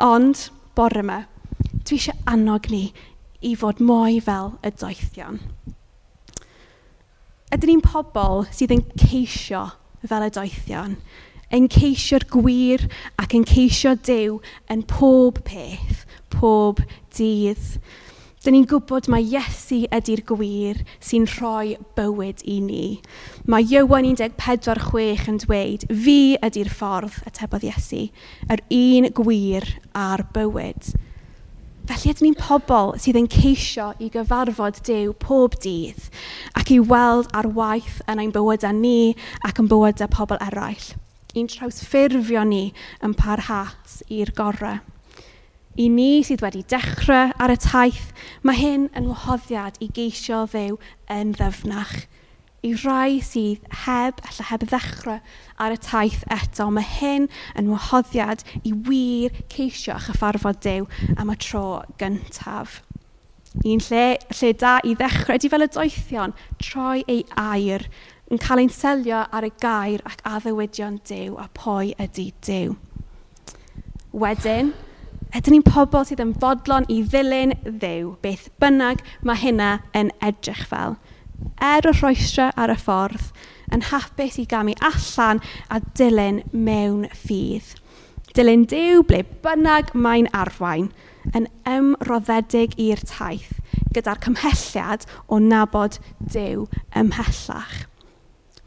Ond, 0.00 0.46
bore 0.72 1.04
yma, 1.04 1.20
dwi 1.82 2.00
eisiau 2.00 2.16
annog 2.32 2.70
ni 2.72 2.86
i 3.44 3.52
fod 3.52 3.84
mwy 3.84 4.16
fel 4.24 4.54
y 4.64 4.72
doethion. 4.80 5.42
Ydyn 7.52 7.74
ni'n 7.74 7.84
pobl 7.84 8.46
sydd 8.48 8.72
yn 8.80 8.86
ceisio 8.96 9.66
fel 10.08 10.24
y 10.24 10.32
doethion 10.40 10.96
yn 11.54 11.68
ceisio'r 11.70 12.26
gwir 12.32 12.86
ac 13.22 13.36
yn 13.38 13.46
ceisio 13.46 13.94
Duw 14.06 14.40
yn 14.72 14.82
pob 14.90 15.42
peth, 15.46 16.04
pob 16.32 16.82
dydd. 17.16 17.78
Dyn 18.46 18.54
ni'n 18.54 18.66
gwybod 18.70 19.08
mae 19.10 19.24
Iesu 19.26 19.80
ydy'r 19.90 20.22
gwir 20.26 20.82
sy'n 21.02 21.24
rhoi 21.32 21.72
bywyd 21.98 22.44
i 22.46 22.60
ni. 22.62 22.84
Mae 23.50 23.66
Iowan 23.66 24.06
14.6 24.06 25.24
yn 25.32 25.40
dweud, 25.42 25.86
fi 25.90 26.36
ydy'r 26.46 26.70
ffordd, 26.70 27.16
y 27.26 27.32
tebodd 27.34 27.66
Iesu, 27.66 28.04
yr 28.46 28.62
un 28.76 29.08
gwir 29.18 29.66
a'r 29.98 30.22
bywyd. 30.36 30.92
Felly 31.86 32.10
ydyn 32.10 32.26
ni'n 32.26 32.38
pobl 32.38 32.94
sydd 32.98 33.18
yn 33.18 33.26
ceisio 33.30 33.92
i 34.02 34.08
gyfarfod 34.14 34.78
Dyw 34.86 35.12
pob 35.22 35.54
dydd 35.62 36.08
ac 36.58 36.72
i 36.74 36.80
weld 36.82 37.30
ar 37.30 37.46
waith 37.54 38.00
yn 38.10 38.22
ein 38.22 38.34
bywydau 38.34 38.74
ni 38.74 39.14
ac 39.46 39.62
yn 39.62 39.70
bywydau 39.70 40.10
pobl 40.10 40.42
eraill 40.48 40.88
i'n 41.36 41.48
trawsffurfio 41.52 42.44
ni 42.48 42.64
yn 43.04 43.14
parhas 43.18 44.00
i'r 44.08 44.32
gorau. 44.36 44.80
I 45.76 45.90
ni 45.92 46.22
sydd 46.24 46.40
wedi 46.40 46.62
dechrau 46.72 47.34
ar 47.36 47.52
y 47.52 47.56
taith, 47.60 48.12
mae 48.40 48.56
hyn 48.56 48.86
yn 48.96 49.10
wahoddiad 49.10 49.76
i 49.84 49.90
geisio 49.92 50.46
ddew 50.48 50.78
yn 51.12 51.34
ddyfnach. 51.36 52.06
I 52.64 52.72
rai 52.80 53.18
sydd 53.20 53.66
heb, 53.84 54.22
alla 54.24 54.46
heb 54.48 54.64
ddechrau 54.70 55.20
ar 55.60 55.74
y 55.74 55.78
taith 55.84 56.24
eto, 56.32 56.70
mae 56.72 56.88
hyn 56.96 57.28
yn 57.60 57.68
wahoddiad 57.74 58.46
i 58.64 58.72
wir 58.88 59.36
ceisio 59.52 59.98
a 59.98 60.00
chyffarfod 60.06 60.64
dew 60.64 60.88
am 61.20 61.34
y 61.34 61.36
tro 61.44 61.82
gyntaf. 62.00 62.80
Un 63.64 63.84
lle, 63.84 64.06
lle 64.40 64.52
da 64.56 64.78
i 64.80 64.96
ddechrau, 64.96 65.36
ydy 65.36 65.52
fel 65.52 65.68
y 65.68 65.70
doethion, 65.76 66.34
troi 66.64 67.04
ei 67.04 67.22
air 67.36 67.84
yn 68.30 68.40
cael 68.42 68.64
ein 68.64 68.72
selio 68.74 69.22
ar 69.30 69.46
y 69.46 69.52
gair 69.62 70.02
ac 70.08 70.22
addewidion 70.26 70.98
Dyw 71.06 71.36
a 71.38 71.46
pwy 71.54 71.92
ydy 72.02 72.32
Dyw. 72.46 72.74
Wedyn, 74.16 74.72
ydyn 75.36 75.54
ni'n 75.54 75.66
pobl 75.66 76.06
sydd 76.08 76.22
yn 76.24 76.34
fodlon 76.42 76.88
i 76.90 77.02
ddilyn 77.06 77.54
ddew, 77.66 78.16
beth 78.24 78.48
bynnag 78.62 79.04
mae 79.22 79.38
hynna 79.42 79.70
yn 79.94 80.10
edrych 80.24 80.64
fel. 80.70 80.96
Er 81.62 81.86
y 81.86 81.94
rhoestra 81.94 82.50
ar 82.58 82.72
y 82.72 82.78
ffordd, 82.80 83.30
yn 83.70 83.86
hapus 83.92 84.40
i 84.42 84.46
gamu 84.50 84.74
allan 84.90 85.42
a 85.70 85.80
dilyn 85.98 86.42
mewn 86.52 87.06
ffydd. 87.14 87.74
Dilyn 88.34 88.66
dew 88.70 89.02
ble 89.06 89.22
bynnag 89.44 89.94
mae'n 89.94 90.30
arwain, 90.34 90.90
yn 91.34 91.46
ymroddedig 91.68 92.74
i'r 92.80 93.02
taith, 93.06 93.58
gyda'r 93.94 94.22
cymhelliad 94.24 95.06
o 95.30 95.38
nabod 95.42 96.00
dew 96.32 96.66
ymhellach. 96.94 97.84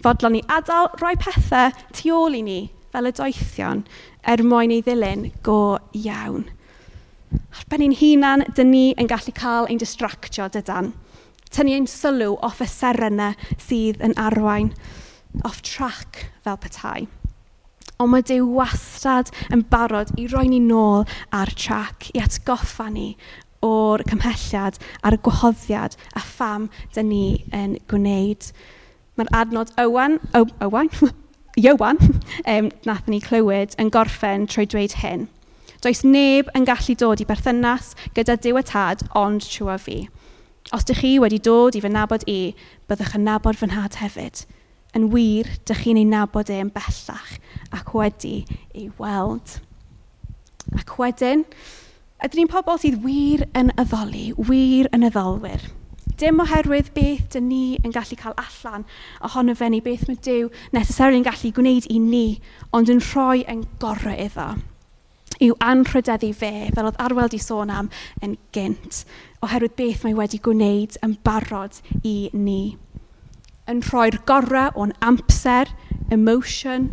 Fodlon 0.03 0.37
ni 0.37 0.41
adael 0.47 0.87
rhoi 1.01 1.17
pethau 1.19 1.73
tu 1.91 2.13
ôl 2.15 2.37
i 2.37 2.43
ni 2.45 2.59
fel 2.93 3.09
y 3.09 3.11
doethion 3.17 3.83
er 4.33 4.43
mwyn 4.47 4.71
ei 4.71 4.83
ddilyn 4.85 5.25
go 5.43 5.77
iawn. 5.97 6.45
Ar 7.35 7.65
ben 7.69 7.83
ein 7.83 7.97
hunan, 7.99 8.45
dyn 8.55 8.71
ni 8.71 8.85
yn 8.97 9.09
gallu 9.11 9.33
cael 9.35 9.67
ein 9.67 9.81
distractio 9.81 10.47
dydan. 10.53 10.93
Tynnu 11.51 11.75
ein 11.75 11.89
sylw 11.89 12.37
off 12.45 12.61
y 12.63 12.69
serynau 12.69 13.35
sydd 13.59 13.99
yn 14.05 14.15
arwain, 14.17 14.71
off 15.43 15.61
track 15.65 16.29
fel 16.45 16.57
petai. 16.63 17.07
Ond 17.99 18.13
mae 18.13 18.23
Dyw 18.23 18.47
wastad 18.55 19.33
yn 19.51 19.65
barod 19.67 20.15
i 20.15 20.29
roi 20.31 20.47
ni 20.47 20.61
nôl 20.63 21.03
ar 21.35 21.51
track 21.59 22.07
i 22.15 22.23
atgoffa 22.23 22.87
ni 22.93 23.09
o'r 23.65 24.05
cymhelliad 24.07 24.79
a'r 25.03 25.19
gwahoddiad 25.25 25.97
a 26.15 26.23
pham 26.23 26.69
dyn 26.95 27.11
ni 27.11 27.25
yn 27.51 27.75
gwneud. 27.91 28.53
Mae'r 29.19 29.33
adnod 29.35 29.73
Owen, 29.83 30.15
o, 30.31 30.45
Owen, 30.63 30.87
Iowan, 31.59 31.97
um, 32.47 32.69
nath 32.87 33.07
ni 33.11 33.19
clywed, 33.19 33.73
yn 33.81 33.89
gorffen 33.91 34.45
trwy 34.47 34.63
dweud 34.71 34.93
hyn. 35.01 35.25
Does 35.83 36.05
neb 36.07 36.47
yn 36.55 36.67
gallu 36.67 36.95
dod 36.95 37.19
i 37.19 37.25
berthynas 37.27 37.89
gyda 38.15 38.37
Dyw 38.39 38.61
y 38.61 38.63
Tad 38.69 39.03
ond 39.19 39.43
trwy 39.43 39.75
fi. 39.83 39.97
Os 40.75 40.85
ydych 40.85 41.01
chi 41.03 41.11
wedi 41.19 41.39
dod 41.43 41.75
i 41.75 41.81
fy 41.83 41.91
nabod 41.91 42.23
i, 42.31 42.53
byddwch 42.87 43.17
yn 43.17 43.27
nabod 43.27 43.59
fy 43.59 43.67
nhad 43.71 43.97
hefyd. 43.99 44.45
Yn 44.95 45.09
wir, 45.11 45.49
dych 45.67 45.83
chi'n 45.83 45.99
ei 45.99 46.07
nabod 46.07 46.51
e 46.51 46.61
yn 46.63 46.71
bellach 46.75 47.33
ac 47.75 47.91
wedi 47.97 48.37
ei 48.71 48.87
weld. 49.01 49.57
Ac 50.79 50.95
wedyn, 51.01 51.43
ydyn 52.23 52.43
ni'n 52.43 52.53
pobl 52.55 52.79
sydd 52.79 53.01
wir 53.03 53.43
yn 53.51 53.75
addoli, 53.81 54.29
wir 54.47 54.87
yn 54.95 55.07
addolwyr. 55.11 55.67
Dim 56.19 56.41
oherwydd 56.43 56.89
beth 56.91 57.29
dyn 57.31 57.45
ni 57.47 57.77
yn 57.79 57.93
gallu 57.95 58.17
cael 58.19 58.33
allan 58.41 58.83
ohono 59.23 59.53
fe 59.55 59.69
ni, 59.71 59.79
beth 59.79 60.03
mae 60.09 60.17
Dyw 60.19 60.49
necessarily 60.75 61.21
yn 61.21 61.23
gallu 61.23 61.51
gwneud 61.55 61.87
i 61.87 61.99
ni, 62.03 62.25
ond 62.75 62.91
yn 62.91 62.99
rhoi 62.99 63.45
yn 63.47 63.61
gorau 63.79 64.17
iddo 64.19 64.49
yw 65.39 65.55
anrhydeddu 65.63 66.33
fe, 66.35 66.51
fel 66.75 66.89
oedd 66.89 66.99
Arwel 66.99 67.31
di 67.31 67.39
sôn 67.39 67.71
am, 67.71 67.87
yn 68.25 68.35
gynt, 68.51 69.05
oherwydd 69.45 69.77
beth 69.79 70.03
mae 70.03 70.17
wedi 70.17 70.41
gwneud 70.43 70.97
yn 71.05 71.15
barod 71.23 71.79
i 72.03 72.15
ni. 72.35 72.75
Yn 73.71 73.79
rhoi'r 73.87 74.19
gorau 74.27 74.75
o'n 74.75 74.91
amser, 75.05 75.71
emotion, 76.11 76.89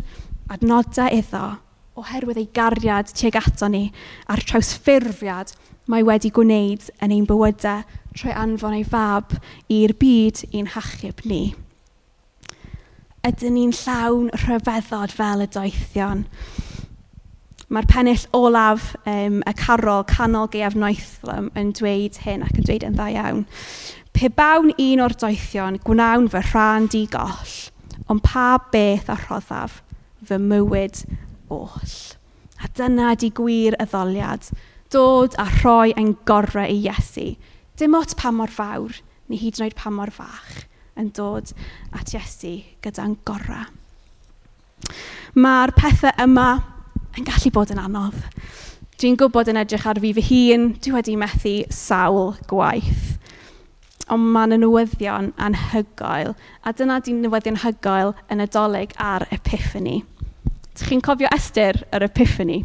adnodau 0.47 1.11
iddo, 1.11 1.57
oherwydd 1.99 2.39
ei 2.39 2.47
gariad 2.55 3.11
tuag 3.11 3.41
ato 3.41 3.67
ni 3.73 3.89
a'r 4.31 4.47
trawsffurfiad 4.47 5.51
mae 5.87 6.03
wedi 6.03 6.31
gwneud 6.35 6.89
yn 7.03 7.13
ein 7.15 7.25
bywydau 7.27 7.85
trwy 8.17 8.33
anfon 8.35 8.75
ei 8.75 8.85
fab 8.87 9.37
i'r 9.71 9.93
byd 9.99 10.43
i'n 10.51 10.71
hachub 10.73 11.23
ni. 11.29 11.55
Ydyn 13.27 13.55
ni'n 13.57 13.75
llawn 13.75 14.31
rhyfeddod 14.43 15.13
fel 15.15 15.43
y 15.45 15.47
doethion. 15.53 16.25
Mae'r 17.67 17.87
pennill 17.91 18.27
olaf 18.35 18.93
um, 19.03 19.41
y 19.43 19.53
carol 19.59 20.05
canol 20.07 20.47
gaeaf 20.51 20.77
noethlym 20.79 21.49
yn 21.59 21.73
dweud 21.75 22.21
hyn 22.23 22.45
ac 22.45 22.55
yn 22.55 22.67
dweud 22.67 22.85
yn 22.87 22.95
dda 22.95 23.09
iawn. 23.15 23.41
Pe 24.15 24.31
bawn 24.33 24.71
un 24.71 25.03
o'r 25.03 25.15
doethion 25.19 25.79
gwnawn 25.83 26.29
fy 26.31 26.43
rhan 26.47 26.87
di 26.91 27.03
goll, 27.11 27.57
ond 28.07 28.23
pa 28.25 28.55
beth 28.71 29.11
a 29.11 29.17
rhoddaf 29.19 29.81
fy 30.23 30.39
mywyd 30.41 31.03
oll. 31.53 31.97
A 32.63 32.71
dyna 32.79 33.11
di 33.19 33.29
gwir 33.35 33.75
y 33.77 33.85
ddoliad 33.91 34.47
dod 34.93 35.35
a 35.39 35.47
rhoi 35.59 35.93
ein 35.97 36.15
gorau 36.25 36.67
i 36.67 36.79
Iesu. 36.85 37.35
Dim 37.77 37.95
ot 37.97 38.15
pa 38.17 38.31
mor 38.31 38.51
fawr, 38.51 38.95
neu 39.27 39.39
hyd 39.39 39.59
yn 39.59 39.67
oed 39.67 39.75
pa 39.77 39.91
mor 39.93 40.11
fach, 40.13 40.63
yn 40.97 41.11
dod 41.15 41.51
at 41.95 42.13
Iesu 42.15 42.59
gyda'n 42.85 43.17
gorau. 43.27 43.67
Mae'r 45.37 45.73
pethau 45.77 46.15
yma 46.23 46.47
yn 47.17 47.27
gallu 47.27 47.51
bod 47.53 47.73
yn 47.73 47.81
anodd. 47.81 48.17
Dwi'n 48.97 49.17
gwybod 49.19 49.51
yn 49.51 49.59
edrych 49.61 49.85
ar 49.85 49.99
fi 50.01 50.13
fy 50.17 50.23
hun, 50.31 50.71
dwi 50.81 50.93
wedi 50.95 51.17
methu 51.19 51.53
sawl 51.73 52.31
gwaith. 52.49 53.17
Ond 54.13 54.31
mae'n 54.33 54.55
newyddion 54.61 55.33
anhygoel, 55.43 56.33
a 56.63 56.73
dyna 56.73 57.01
di'n 57.03 57.19
newyddion 57.25 57.59
hygoel 57.61 58.15
yn 58.33 58.41
adolyg 58.45 58.95
ar 59.03 59.27
Epiphany. 59.35 59.99
Chi'n 60.79 61.03
cofio 61.05 61.29
Esther 61.35 61.83
yr 61.93 62.05
Epiphany? 62.07 62.61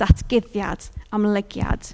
Datgyddiad 0.00 0.88
amlygiad. 1.14 1.92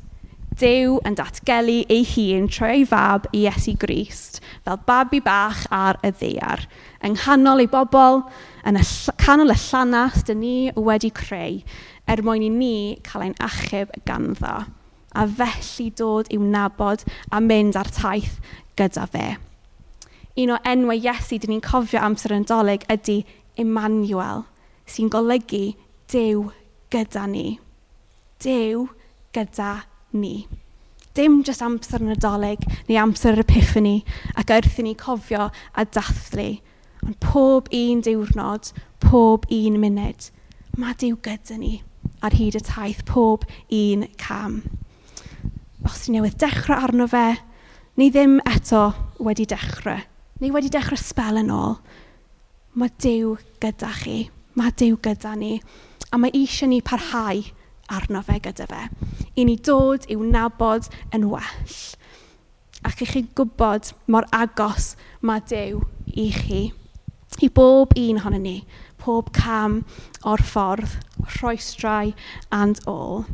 Dew 0.61 0.99
yn 1.07 1.15
datgelu 1.17 1.79
ei 1.93 2.03
hun 2.05 2.49
trwy 2.51 2.83
fab 2.89 3.29
i 3.33 3.45
Iesu 3.45 3.77
Grist 3.81 4.41
fel 4.65 4.81
babi 4.87 5.21
bach 5.25 5.63
ar 5.73 6.01
y 6.05 6.11
ddear. 6.11 6.67
Yng 7.07 7.17
nghanol 7.17 7.63
ei 7.65 7.71
bobl, 7.71 8.25
yn 8.67 8.81
y 8.81 8.85
canol 9.23 9.55
y 9.55 9.57
llanast 9.57 10.29
dyn 10.29 10.43
ni 10.43 10.57
wedi 10.77 11.13
creu 11.15 11.63
er 12.11 12.25
mwyn 12.27 12.45
i 12.45 12.51
ni 12.53 12.75
cael 13.07 13.29
ein 13.29 13.39
achub 13.41 13.95
ganddo 14.09 14.59
a 15.15 15.27
felly 15.27 15.89
dod 15.99 16.29
i'w 16.31 16.43
nabod 16.43 17.05
a 17.33 17.41
mynd 17.41 17.79
ar 17.79 17.91
taith 17.95 18.39
gyda 18.79 19.07
fe. 19.11 19.27
Un 20.39 20.55
o 20.55 20.59
enwau 20.67 20.99
Iesu 20.99 21.41
dyn 21.41 21.55
ni'n 21.55 21.65
cofio 21.65 22.03
amser 22.05 22.35
yn 22.37 22.47
dolyg 22.49 22.87
ydy 22.93 23.21
Emmanuel, 23.59 24.45
sy'n 24.87 25.11
golygu 25.13 25.71
Dyw 26.11 26.49
gyda 26.91 27.27
ni. 27.31 27.61
Dyw 28.43 28.89
gyda 29.35 29.83
ni. 30.13 30.47
Dim 31.15 31.41
jyst 31.47 31.63
amser 31.67 32.03
yn 32.05 32.15
adolyg 32.15 32.65
neu 32.89 32.99
amser 33.03 33.35
yr 33.35 33.45
epiphany 33.45 34.01
ac 34.39 34.53
wrth 34.55 34.79
i 34.81 34.87
ni 34.87 34.95
cofio 34.99 35.49
a 35.51 35.85
dathlu. 35.85 36.61
Ond 37.07 37.17
pob 37.25 37.71
un 37.75 38.03
diwrnod, 38.05 38.73
pob 39.01 39.47
un 39.51 39.79
munud, 39.81 40.29
mae 40.77 40.97
Dyw 41.01 41.17
gyda 41.25 41.57
ni 41.59 41.79
ar 42.25 42.37
hyd 42.37 42.59
y 42.59 42.63
taith 42.65 43.05
pob 43.09 43.47
un 43.73 44.05
cam. 44.21 44.61
Os 45.89 46.05
ni 46.07 46.19
newydd 46.19 46.37
dechrau 46.43 46.85
arno 46.85 47.07
fe, 47.09 47.39
ni 47.97 48.11
ddim 48.13 48.39
eto 48.45 48.91
wedi 49.25 49.47
dechrau, 49.49 50.05
neu 50.41 50.53
wedi 50.53 50.73
dechrau 50.73 51.01
spel 51.01 51.41
yn 51.41 51.53
ôl, 51.55 51.79
mae 52.77 52.93
Dyw 53.01 53.39
gyda 53.63 53.95
chi. 54.03 54.19
Mae 54.59 54.75
Dyw 54.77 54.99
gyda 55.03 55.37
ni. 55.39 55.61
A 56.11 56.19
mae 56.19 56.33
eisiau 56.35 56.69
ni 56.71 56.81
parhau 56.83 57.43
arno 57.91 58.23
fe 58.27 58.41
gyda 58.43 58.67
fe 58.67 58.83
i 59.37 59.45
ni 59.47 59.57
dod 59.57 60.07
i'w 60.11 60.25
nabod 60.27 60.89
yn 61.15 61.29
well. 61.31 61.79
Ac 62.87 63.03
i 63.05 63.09
chi 63.09 63.25
gwybod 63.37 63.93
mor 64.09 64.27
agos 64.33 64.95
mae 65.21 65.43
Dyw 65.51 65.83
i 66.17 66.31
chi. 66.35 66.63
I 67.41 67.49
bob 67.55 67.93
un 67.97 68.19
ohono 68.21 68.41
ni, 68.41 68.57
pob 69.01 69.31
cam 69.37 69.83
o'r 70.27 70.43
ffordd, 70.45 70.99
rhoestrau 71.37 72.13
and 72.51 72.81
all. 72.87 73.25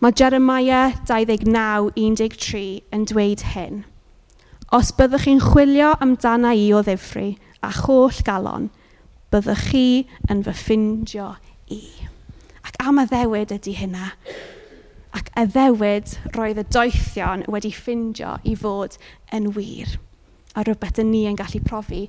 Mae 0.00 0.16
Jeremiah 0.16 0.94
29.13 1.04 2.94
yn 2.94 3.06
dweud 3.10 3.44
hyn. 3.52 3.82
Os 4.72 4.94
byddwch 4.96 5.26
chi'n 5.26 5.42
chwilio 5.44 5.90
amdana 6.00 6.54
i 6.56 6.70
o 6.72 6.80
ddifri 6.86 7.34
a 7.66 7.72
choll 7.74 8.22
galon, 8.24 8.70
byddwch 9.34 9.66
chi 9.68 9.84
yn 10.30 10.40
fy 10.46 10.54
ffindio 10.56 11.34
i. 11.68 11.82
Ac 12.64 12.80
am 12.86 13.02
y 13.02 13.06
ddewyd 13.10 13.52
ydy 13.58 13.76
hynna 13.76 14.14
ac 15.16 15.30
eddewid 15.38 16.16
roedd 16.36 16.60
y 16.62 16.66
doethion 16.74 17.46
wedi 17.50 17.72
ffindio 17.74 18.36
i 18.46 18.54
fod 18.58 18.98
yn 19.34 19.50
wir 19.56 19.96
a 20.54 20.64
rhywbeth 20.66 21.00
y 21.02 21.06
ni 21.06 21.24
yn 21.30 21.38
gallu 21.38 21.62
profi 21.66 22.04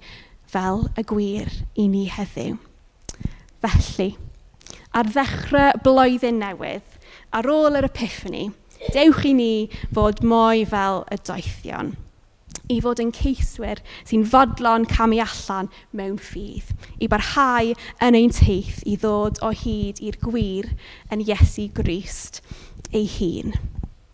fel 0.52 0.86
y 1.00 1.06
gwir 1.08 1.50
i 1.80 1.88
ni 1.88 2.08
heddiw. 2.12 2.58
Felly, 3.62 4.10
ar 4.98 5.10
ddechrau 5.10 5.82
blwyddyn 5.86 6.42
newydd, 6.42 6.98
ar 7.32 7.50
ôl 7.50 7.78
yr 7.80 7.88
epiphany, 7.88 8.50
dewch 8.96 9.26
i 9.30 9.36
ni 9.38 9.52
fod 9.94 10.24
mwy 10.26 10.66
fel 10.70 11.06
y 11.14 11.22
doethion 11.22 11.94
i 12.72 12.78
fod 12.84 13.02
yn 13.04 13.12
ceiswyr 13.16 13.82
sy'n 14.08 14.24
fodlon 14.32 14.86
camu 14.90 15.20
allan 15.24 15.70
mewn 15.98 16.18
ffydd, 16.22 16.72
i 17.04 17.10
barhau 17.12 17.74
yn 18.06 18.18
ein 18.18 18.34
teith 18.36 18.82
i 18.88 18.98
ddod 19.02 19.42
o 19.46 19.52
hyd 19.64 20.02
i'r 20.04 20.20
gwir 20.24 20.70
yn 21.12 21.24
Iesu 21.26 21.68
Grist, 21.76 22.42
ei 22.94 23.10
hun. 23.20 23.54